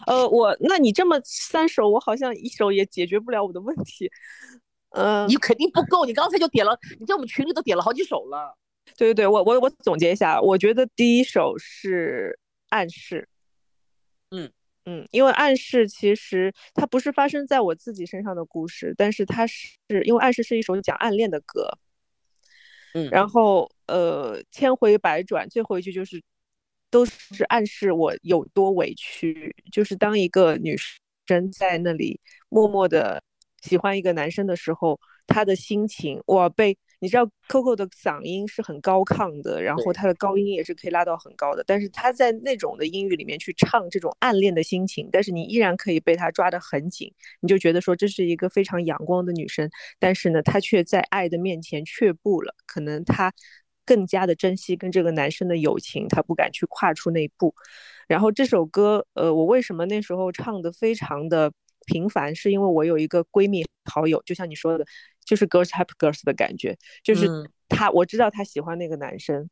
[0.06, 4.12] 呃，我那你这么三首，我好像一首也解决不了我的问题。
[4.90, 8.56] 呃，你肯定不够，你刚才就点了，你在我们群里都点了好几首了。
[8.98, 12.38] 对对对，我我我总结一下，我觉得第一首是
[12.70, 13.28] 暗示。
[14.86, 15.02] 嗯。
[15.02, 21.70] 嗯，因为暗示其实它不是发生在我自己身上的故事，但是它是因为暗示是一首讲暗恋的歌，
[22.94, 26.22] 嗯，然后呃千回百转，最后一句就是
[26.90, 30.76] 都是暗示我有多委屈，就是当一个女
[31.28, 33.22] 生在那里默默的
[33.62, 36.78] 喜欢一个男生的时候，她的心情哇被。
[37.02, 53.34] 你知道 Coco 的嗓音是很高亢的，然后他的高音也是可以拉到很高的，但是他在那种的音域里面去唱这种暗恋的心情，但是你依然可以被他抓得很紧，你就觉得说这是一个非常阳光的女生，但是呢，她却在爱的面前却步了，可能她
[53.84, 57.56] 更加的珍惜跟这个男生的友情，她不敢去跨出那一步。
[58.08, 61.52] 然后这首歌，呃，我为什么那时候唱的非常的
[61.88, 64.86] 频繁，是因为我有一个闺蜜好友，就像你说的。
[65.24, 67.28] 就是 girls help girls 的感觉，就是
[67.70, 69.50] 他，我知道他喜欢那个男生，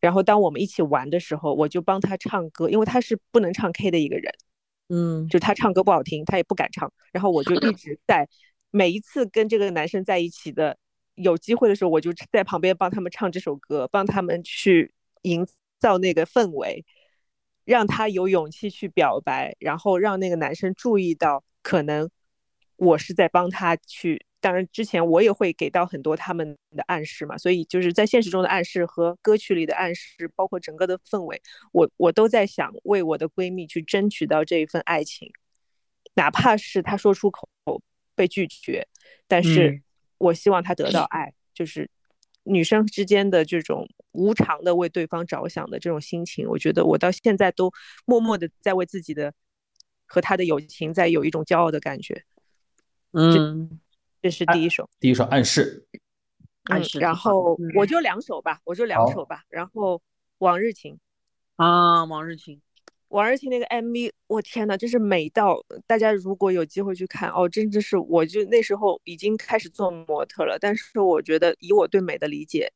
[0.00, 4.32] 然后当我们一起玩的时候，我就帮他唱歌，因为他是不能唱 K 的一个人，
[4.88, 8.26] 嗯，就他唱歌不好听，他也不敢唱，然后我就一 直在
[8.70, 10.78] 每一次跟这个男生在一起的
[11.14, 15.46] 有机会的时候，我就在旁边帮他们唱这首歌，帮他们去营
[15.78, 16.84] 造那个氛围，
[17.64, 22.08] 让他有勇气去表白，然后让那个男生注意到可能
[22.76, 24.24] 我是在帮他去。
[24.42, 35.30] 当然，之前我也会给到很多他们的暗示嘛，所以就是在现实中的暗示和歌曲里的暗示，包括整个的氛围，我我都在想为我的闺蜜去争取到这一份爱情，
[36.14, 37.48] 哪怕是她说出口
[38.16, 38.84] 被拒绝，
[39.28, 39.80] 但是
[40.18, 41.88] 我希望她得到爱，就是
[42.42, 47.70] 女生之间的这种无偿的为对方着想的这种心情，我觉得我到现在都
[48.06, 49.32] 默默的在为自己的
[50.04, 52.24] 和她的友情在有一种骄傲的感觉，
[53.12, 53.78] 嗯。
[54.22, 55.84] 这是第一首，第一首暗示，
[56.70, 57.00] 暗示。
[57.00, 59.42] 然后我就两首吧，我就两首吧。
[59.48, 60.00] 然后
[60.38, 60.96] 往日情
[61.56, 62.62] 啊，往日情，
[63.08, 72.72] 往日情那个 MV，我天呐，真是美到大家如果有机会去看哦，真的是，我就那时候已经开始做模特了，但是我觉得以我对美的理解，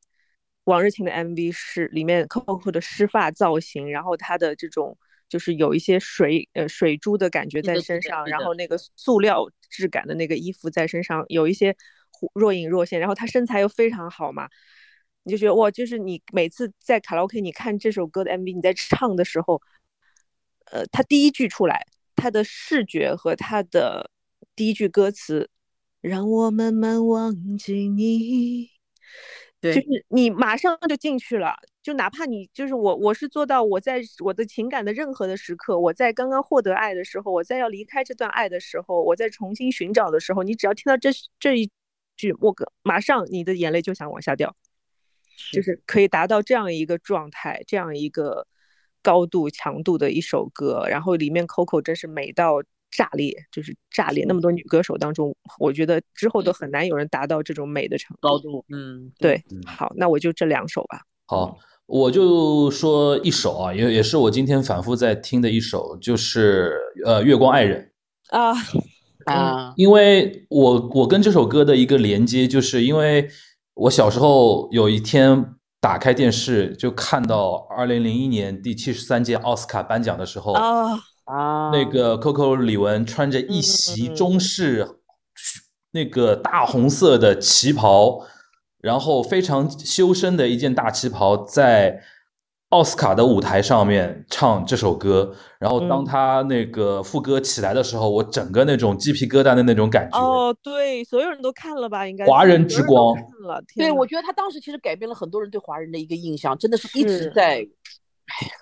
[0.65, 4.97] 往日情的 MV 是里面 Coco 的湿发造型，然后她的这种。
[5.29, 11.75] 就是有一些水呃水珠的感觉在身上，然后那个塑料质感的那个衣服在身上有一些
[12.33, 14.47] 若隐若现，然后她身材又非常好嘛，
[15.23, 19.61] 你就觉得哇，就是你每次在卡拉 OK 你看这首歌的 MV，你在唱的时候，
[20.71, 21.85] 呃，他第一句出来，
[22.15, 24.09] 他的视觉和他的
[24.55, 25.49] 第一句歌词，
[26.01, 28.69] 让我慢慢忘记你。
[29.59, 31.55] 对就是你马上就进去了，
[31.87, 41.71] 就哪怕你就是我，我是做到我在我的情感的任何的时刻，我在刚刚获得爱的时候，我在要离开这段爱的时候，我在重新寻找的时候，你只要听到这这一
[42.17, 44.53] 句，我马上你的眼泪就想往下掉，
[45.53, 48.45] 就是可以达到这样一个状态，这样一个
[49.01, 52.61] 高度强度的一首歌，然后里面 Coco 真是美到。
[52.89, 58.63] 炸裂就是炸裂，那么多女歌手当中，我觉得之后都很难有人达到这种美的程度高度。
[58.69, 61.01] 嗯，对，好，那我就这两首吧。
[61.25, 67.91] 好，我就说一首啊，也也是我今天反复在听的一首，就是呃《月光爱人》
[68.37, 68.53] 啊。
[69.25, 73.27] 啊，因为我我跟这首歌的一个连接，就是因为
[73.73, 80.93] 我小时候有一天打开电视，就看到二零零一年第七十三届奥斯卡颁奖的时候啊。
[81.25, 84.87] 啊，那个 Coco 李玟穿着一袭中式
[85.91, 88.21] 那个大红色的旗袍，
[88.81, 92.01] 然后非常修身的一件大旗袍，在
[92.69, 95.33] 奥斯卡的舞台上面唱这首歌。
[95.59, 100.19] 然后当他那个副歌起来的时候，我整个那种鸡皮疙瘩的那种感觉。
[100.19, 102.07] 哦，对，所有人都看了吧？
[102.07, 103.15] 应该华人之光。
[103.41, 108.53] 了，对，我觉得他当时其实改变了很多人对华人的一个印象，真的是一直在，哎呀。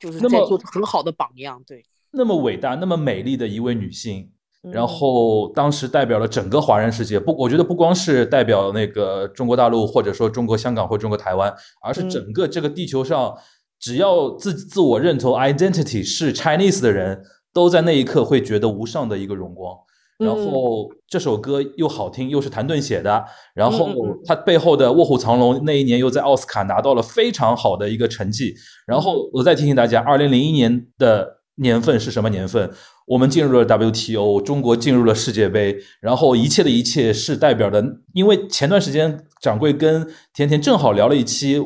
[0.00, 4.30] 就是在做很好的榜样，对，那么伟大、那么美丽的一位女性，
[4.72, 13.34] 然后当时代表了整个华人世界，不，我觉得不光是代表那个中国大陆，或者说中国香港或中国台湾，而是整个这个地球上，
[13.80, 19.76] 只要自自我认同 identity 是 Chinese 的人，都在那一刻会觉得无上的一个荣光。
[20.18, 23.88] 然后这首歌又好听，又是谭盾写的，然后
[24.26, 28.52] 他背后的《卧虎藏龙》那一年又在奥斯卡拿到了非常好的一个成绩。
[28.84, 32.68] 然后我再提醒大家，二零零一年的年份是什么年份？
[33.08, 37.84] 我们进入了 WTO，中国进入了世界杯，然后一切的一切是代表的。
[38.12, 41.60] 因为前段时间掌柜跟甜甜正好聊了一期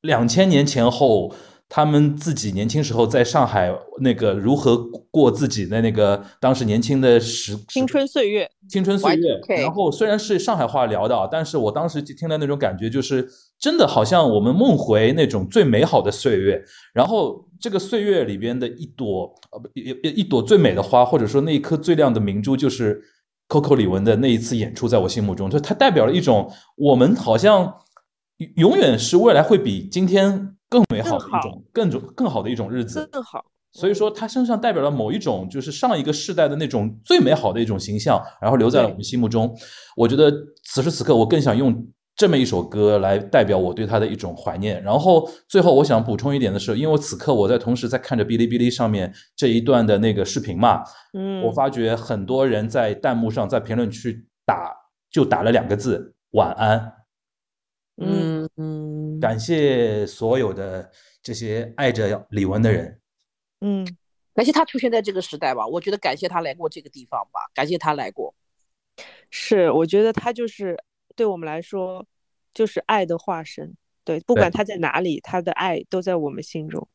[0.00, 1.32] 两千年前后。
[1.72, 4.76] 他们自己年轻时候在上海那个如何
[5.08, 9.40] 过自己的那个当时年轻的时青春岁月，青春岁月。
[9.62, 13.24] 然后虽然是上海话聊的，但是我当时听的那种感觉就是
[13.56, 16.60] 真的好像我们梦回那种最美好的岁月。
[16.92, 23.02] 然后这个岁月里边的一朵呃不一一朵最美的花，或者说那一颗最亮的明珠，就是
[23.48, 27.72] Coco 李玟的那一次演出，在我心目中，就它代表了一种我们好像
[28.56, 30.56] 永远是未来会比今天。
[30.70, 33.44] 更美好的一种，更种更好的一种日子，更好。
[33.72, 39.52] 所以说，他身上代表了某一种，就是上一个世代的那种最美好的一种形象，然后留在了我们心目中。
[39.96, 41.74] 我觉得此时此刻，我更想用
[42.20, 44.82] 这么一首歌来代表我对他的一种怀念。
[44.82, 54.70] 然后最后，我想补充一点的是，因为我此刻我在同时在看着哔哩哔哩上面这一段的那个视频嘛，嗯，我发觉很多人在弹幕上，在评论区打
[55.10, 56.92] 就打了两个字“晚安”。
[57.96, 60.90] 嗯嗯，感谢所有的
[61.22, 63.00] 这些爱着李玟的人，
[63.62, 63.86] 嗯，
[64.34, 65.66] 感谢他出现在这个时代吧。
[65.66, 68.34] 我觉得感谢他来过这个地方吧，感谢他来过。
[69.30, 70.76] 是，我觉得他就是
[71.16, 72.04] 对我们来说
[72.54, 73.76] 就是爱的化身。
[74.02, 76.88] 对，不管他在哪里，他的爱都在我们心中。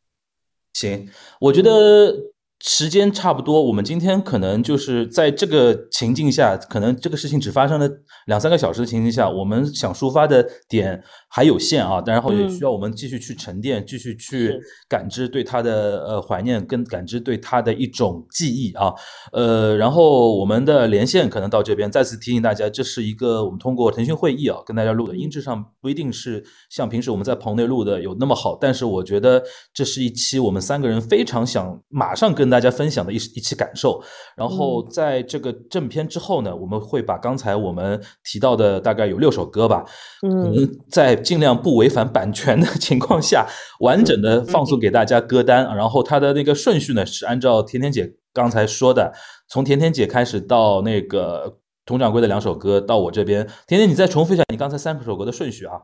[0.74, 2.14] 行，我觉得
[2.62, 7.90] 时间差不多，我们今天可能就是在这个情境下，可能这个事情只发生了
[8.28, 18.94] 两三个小时的情境下，我们想抒发的点还有限啊，然后也需要我们继续去沉淀，继续去感知对他的呃怀念，跟感知对他的一种记忆啊，
[19.34, 29.44] 呃，然后我们的连线可能到这边，再次提醒大家，这是一个我们通过腾讯会议啊跟大家录的，音质上不一定是像平时我们在棚内录的有那么好，但是我觉得
[29.74, 34.02] 这是一期我们三个人非常想马上跟大家分享的一一期感受，
[34.36, 39.86] 然后在这个正片之后呢，我们会把刚才我们提到的大概有六首歌吧，
[40.22, 43.48] 嗯，在尽量不违反版权的 情况下，
[43.80, 49.14] 完整的放送给大家歌单，然后它的那个顺序呢是按照甜甜姐刚才说的，
[49.48, 55.82] 从甜甜姐开始到那个佟掌柜的两首歌到我这边，甜甜你再重复一下你刚才三首歌的顺序啊，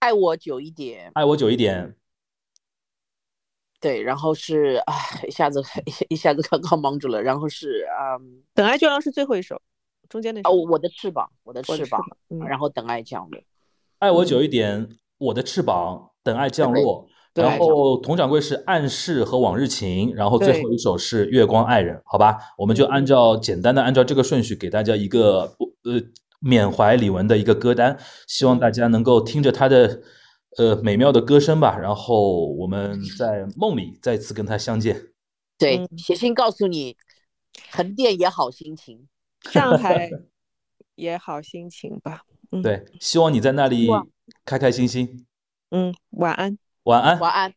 [0.00, 1.96] 爱我久一点，爱我久一点。
[3.84, 4.94] 对，然后是啊，
[5.28, 5.62] 一下子
[6.08, 7.22] 一下子刚刚忙住了。
[7.22, 8.16] 然后是啊，
[8.54, 9.60] 等爱降落是最后一首，
[10.08, 10.50] 中间那首。
[10.50, 12.00] 哦，我的翅膀，我的翅膀。
[12.48, 13.38] 然后等爱降落，
[13.98, 17.06] 爱我久一点，我的翅膀，等爱降落。
[17.34, 22.38] 然后佟掌柜是暗示和往日情，然后最后一首是月光爱人，好吧？
[22.56, 25.54] 我们就按照简单的按照这个顺序给大家一个
[25.84, 26.00] 呃
[26.40, 30.00] 缅怀李玟的一个歌单，希望大家能够听着他的。
[30.58, 35.08] 呃，美妙的歌声吧，然后我们在梦里再次跟他相见。
[35.58, 36.96] 对，写信告诉你，
[37.70, 39.08] 横店也好心情，
[39.50, 40.10] 上海
[40.94, 42.22] 也好心情吧。
[42.52, 43.88] 嗯对，希望你在那里
[44.44, 45.26] 开开心心。
[45.70, 47.54] 嗯，晚安，晚安，晚安。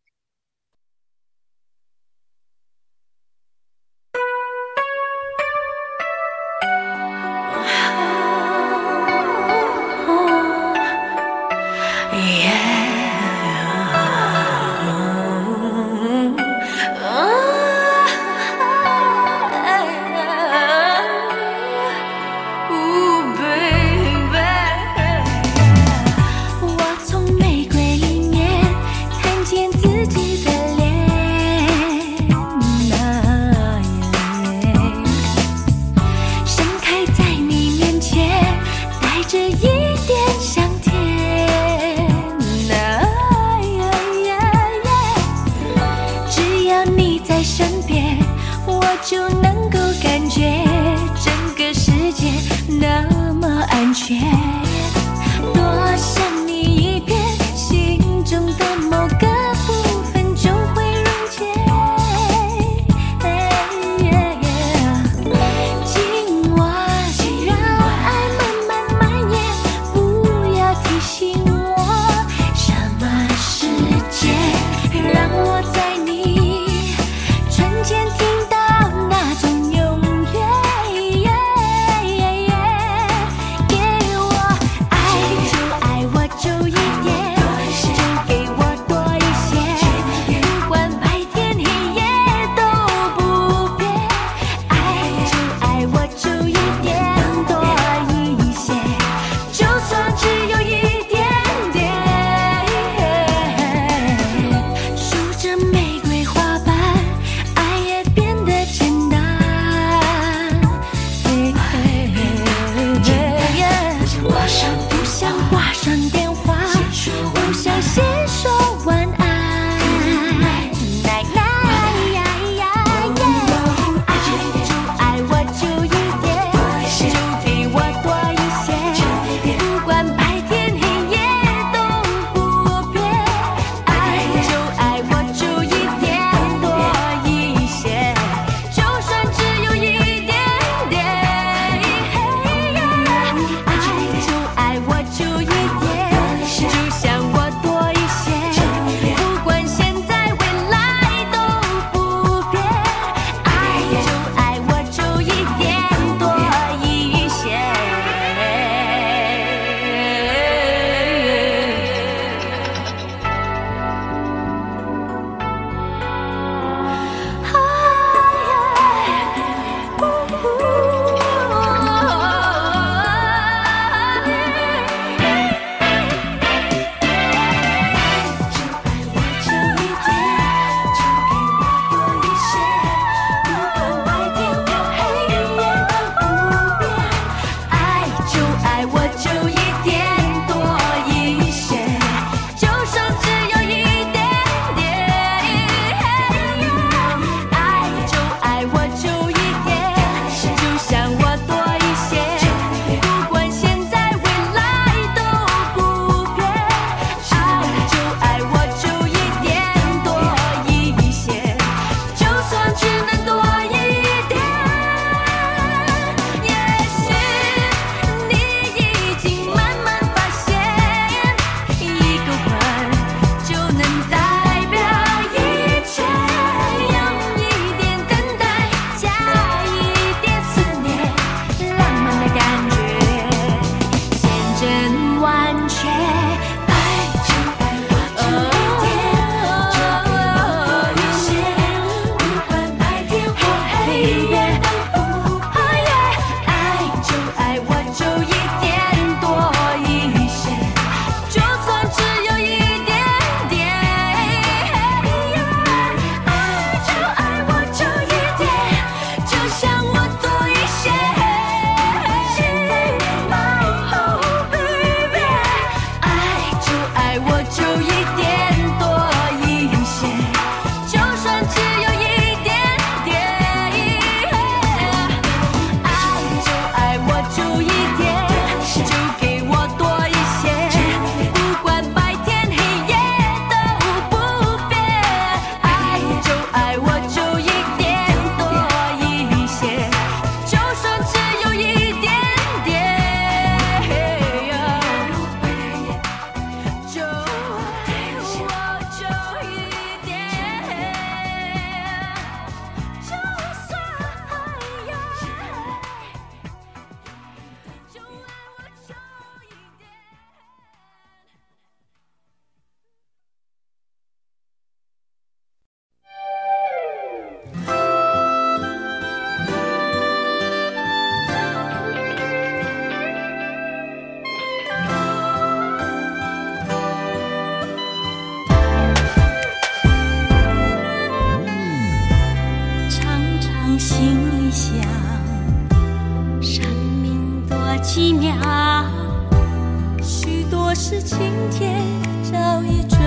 [341.20, 341.82] 今天
[342.22, 343.00] 早已准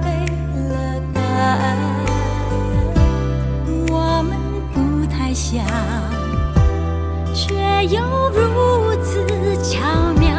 [0.00, 0.08] 备
[0.70, 1.76] 了答案。
[3.90, 4.32] 我们
[4.72, 5.62] 不太像，
[7.34, 7.52] 却
[7.94, 8.00] 又
[8.30, 9.26] 如此
[9.62, 9.78] 巧
[10.18, 10.32] 妙，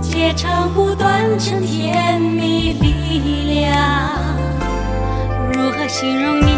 [0.00, 3.76] 接长不断成甜蜜力量。
[5.52, 6.53] 如何形容你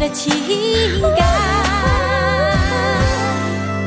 [0.00, 0.32] 的情
[1.14, 1.28] 感？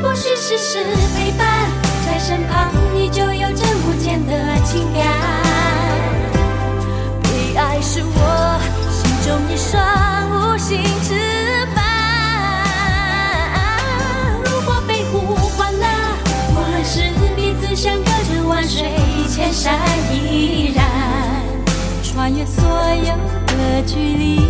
[0.00, 0.84] 不需事事
[1.16, 1.68] 陪伴，
[2.06, 4.32] 在身旁你就有真无间的
[4.64, 5.02] 情感。
[7.24, 8.60] 被爱是我
[8.92, 9.74] 心中一双
[10.30, 11.82] 无形翅膀。
[14.44, 15.86] 如果被呼唤了，
[16.52, 18.88] 无论是彼此相隔着万水
[19.28, 19.76] 千山，
[20.12, 20.86] 依然
[22.04, 23.16] 穿越所有
[23.48, 24.40] 的距离，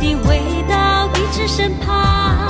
[0.00, 2.48] 一定会到彼此身旁，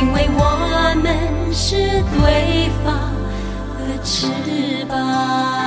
[0.00, 1.74] 因为我们是
[2.12, 2.94] 对方
[3.80, 5.63] 的翅膀。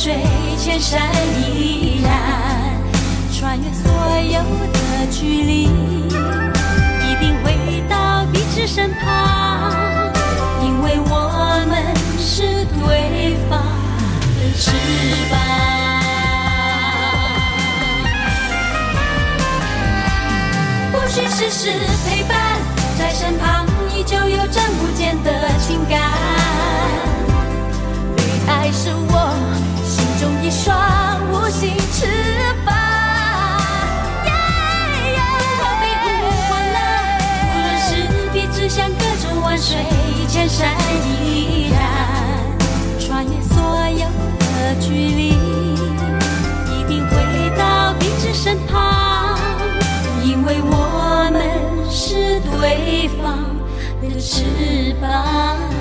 [0.00, 0.14] 水
[0.56, 1.10] 千山，
[1.42, 2.12] 依然
[3.36, 3.90] 穿越所
[4.20, 4.40] 有
[4.72, 4.78] 的
[5.10, 9.72] 距离，一定会到彼此身旁，
[10.62, 11.82] 因为我们
[12.16, 13.60] 是对方
[14.38, 14.70] 的翅
[15.32, 15.36] 膀。
[20.92, 21.72] 不需事事
[22.08, 22.38] 陪伴，
[22.96, 26.00] 在身旁你就有这无间的情感。
[28.16, 29.34] 被爱是我
[30.18, 30.76] 中一双
[31.30, 32.06] 无形翅
[32.66, 32.74] 膀。
[35.14, 35.20] 如
[35.58, 36.06] 果被呼
[36.48, 36.78] 唤了，
[37.54, 37.88] 无论是
[38.32, 39.76] 彼此相隔着万水
[40.26, 40.74] 千山，
[41.24, 41.78] 依然
[42.98, 43.56] 穿越所
[43.90, 44.04] 有
[44.40, 45.28] 的距离，
[46.66, 47.14] 一定会
[47.56, 49.38] 到彼此身旁，
[50.24, 51.38] 因为我们
[51.88, 53.56] 是对方
[54.02, 55.77] 的翅膀。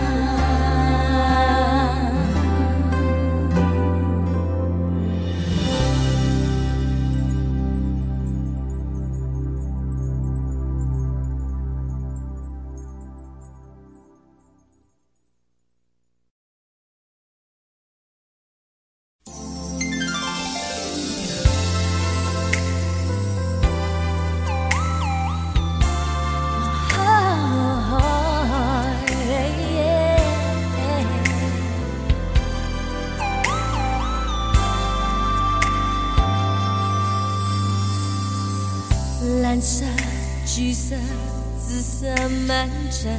[42.47, 43.11] 满城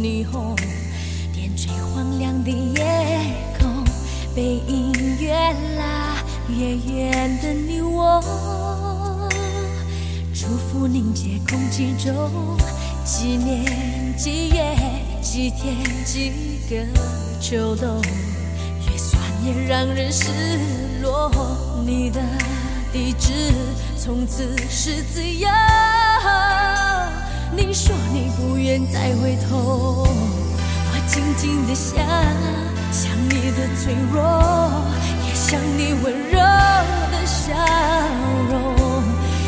[0.00, 0.54] 霓虹，
[1.32, 3.84] 点缀荒凉的夜空，
[4.32, 5.34] 被音乐
[5.76, 6.14] 拉
[6.48, 9.28] 越远的你我，
[10.32, 12.30] 祝福凝结空气中，
[13.04, 14.76] 几年几月
[15.20, 16.30] 几天几
[16.70, 16.76] 个
[17.40, 18.00] 秋冬，
[18.88, 20.28] 越酸也让人失
[21.02, 21.28] 落。
[21.84, 22.20] 你的
[22.92, 23.52] 地址
[23.96, 25.48] 从此是自由。
[27.52, 31.98] 你说你不愿再回头，我静静的想，
[32.92, 34.22] 想你的脆弱，
[35.26, 36.38] 也想你温柔
[37.10, 37.52] 的笑
[38.50, 38.54] 容。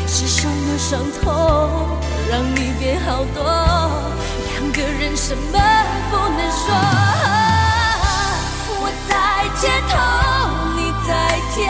[0.05, 1.23] 是什么伤痛
[2.29, 3.43] 让你变好多？
[3.43, 5.59] 两个人什么
[6.11, 6.75] 不能说？
[8.79, 9.11] 我在
[9.59, 9.93] 街头，
[10.75, 11.09] 你在
[11.55, 11.61] 天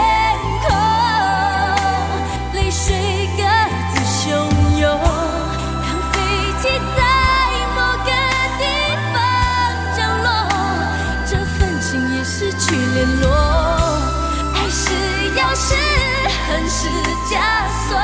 [16.54, 16.88] 全是
[17.34, 17.40] 枷
[17.90, 18.00] 锁，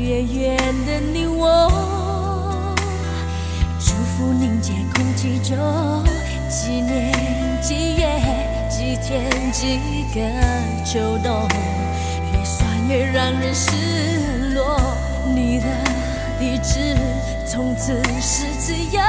[0.00, 1.70] 远远的你我，
[3.78, 5.54] 祝福凝结空气中，
[6.48, 7.12] 几年
[7.60, 8.08] 几月
[8.70, 9.78] 几天几
[10.14, 10.20] 个
[10.86, 11.46] 秋冬，
[12.32, 14.80] 越酸越让人失落。
[15.34, 15.66] 你的
[16.38, 16.96] 地址
[17.46, 17.92] 从此
[18.22, 19.02] 是自由，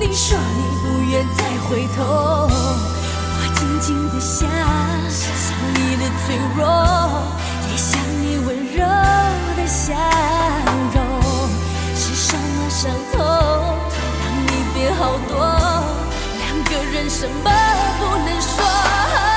[0.00, 2.02] 你说你不愿再回头，
[2.50, 4.50] 我静静的想
[5.08, 6.66] 想你的脆弱。
[9.68, 9.94] 相
[10.94, 11.04] 容，
[11.94, 15.36] 是什么伤痛让你变好多？
[16.38, 17.50] 两个人什么
[18.00, 19.27] 不能说？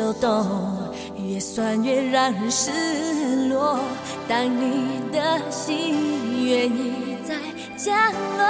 [0.00, 0.88] 就懂
[1.18, 3.78] 越算越让人失落
[4.26, 7.34] 当你的心愿意再
[7.76, 8.46] 降落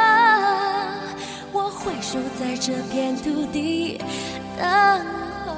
[1.53, 4.01] 我会守在这片土地。
[4.57, 4.65] 等
[5.45, 5.51] 候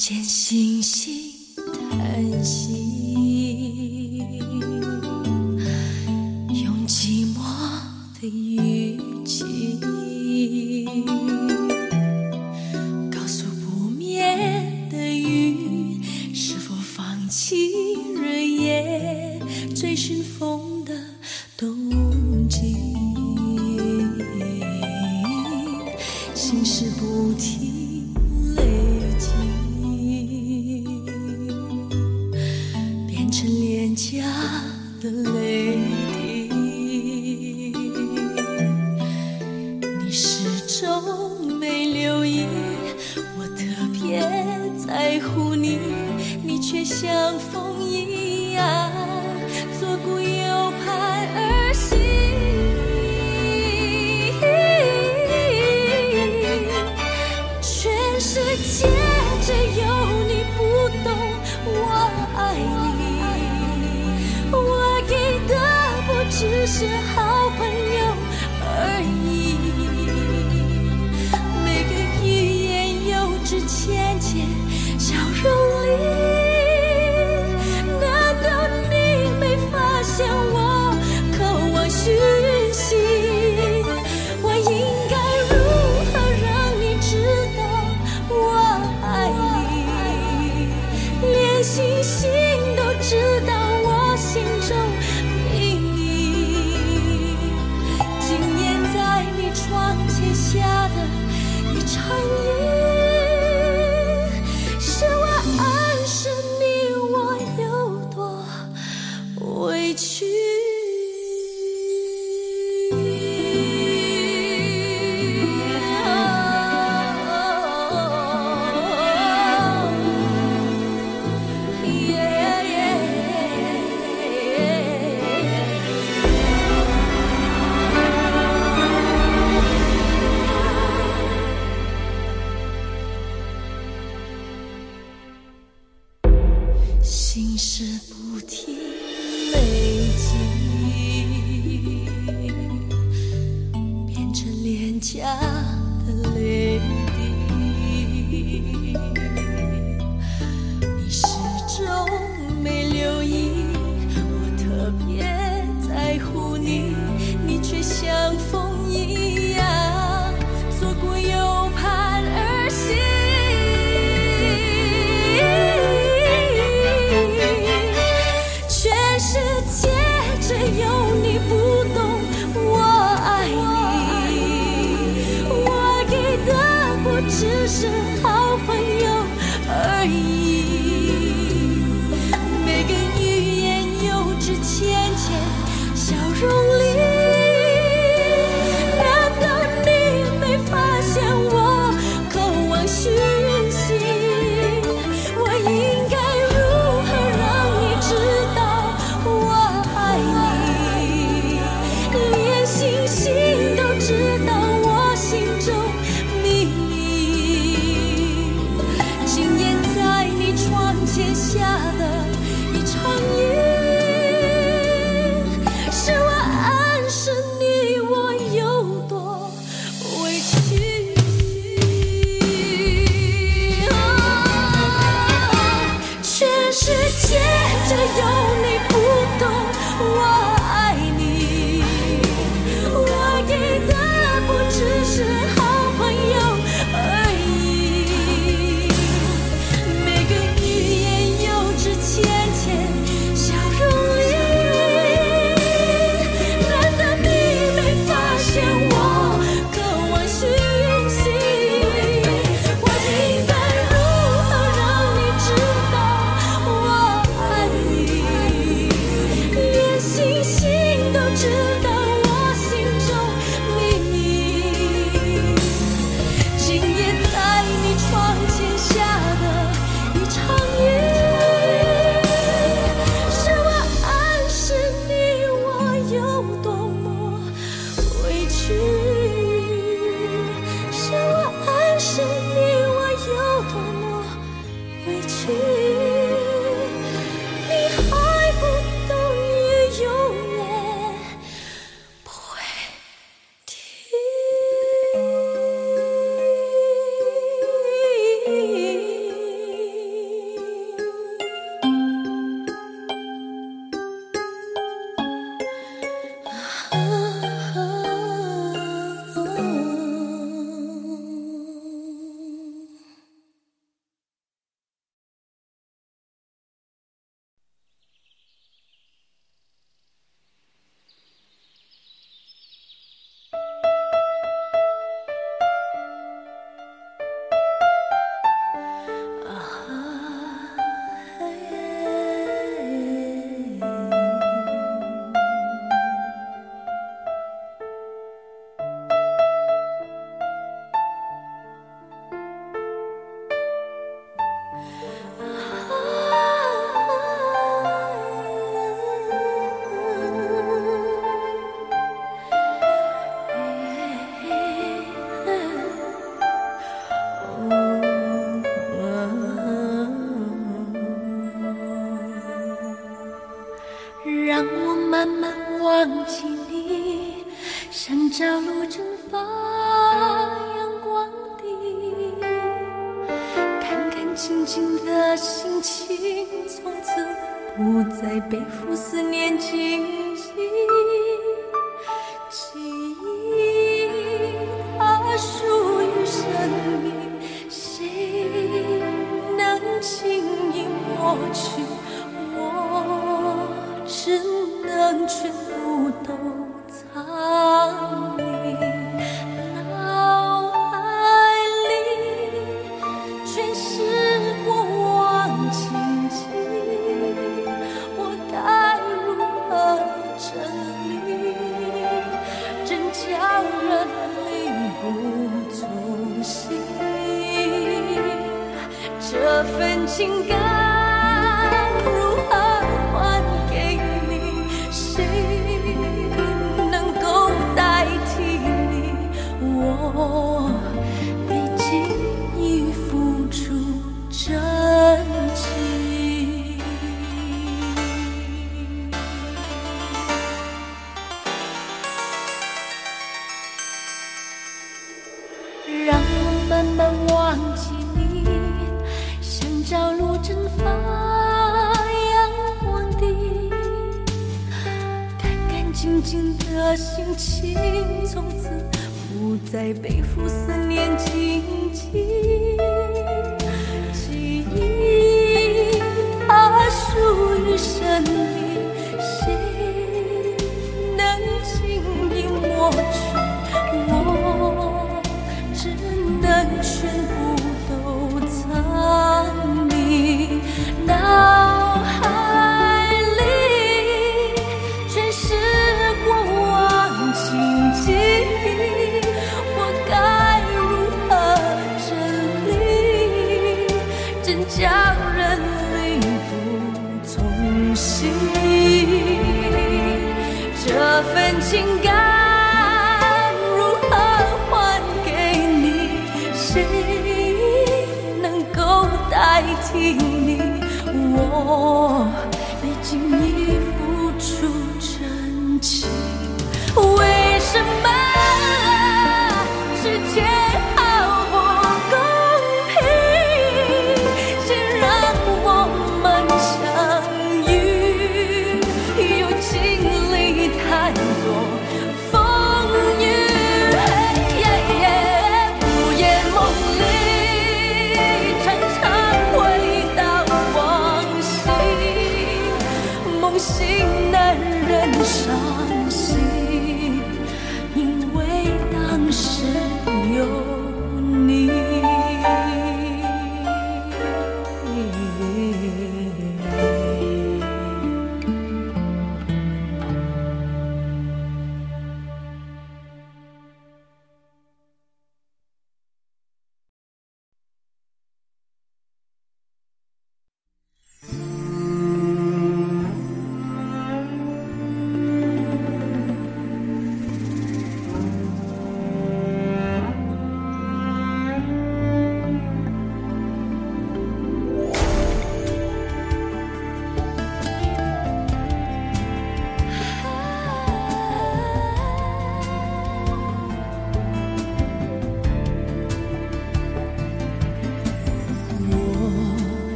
[0.00, 1.19] 见星星。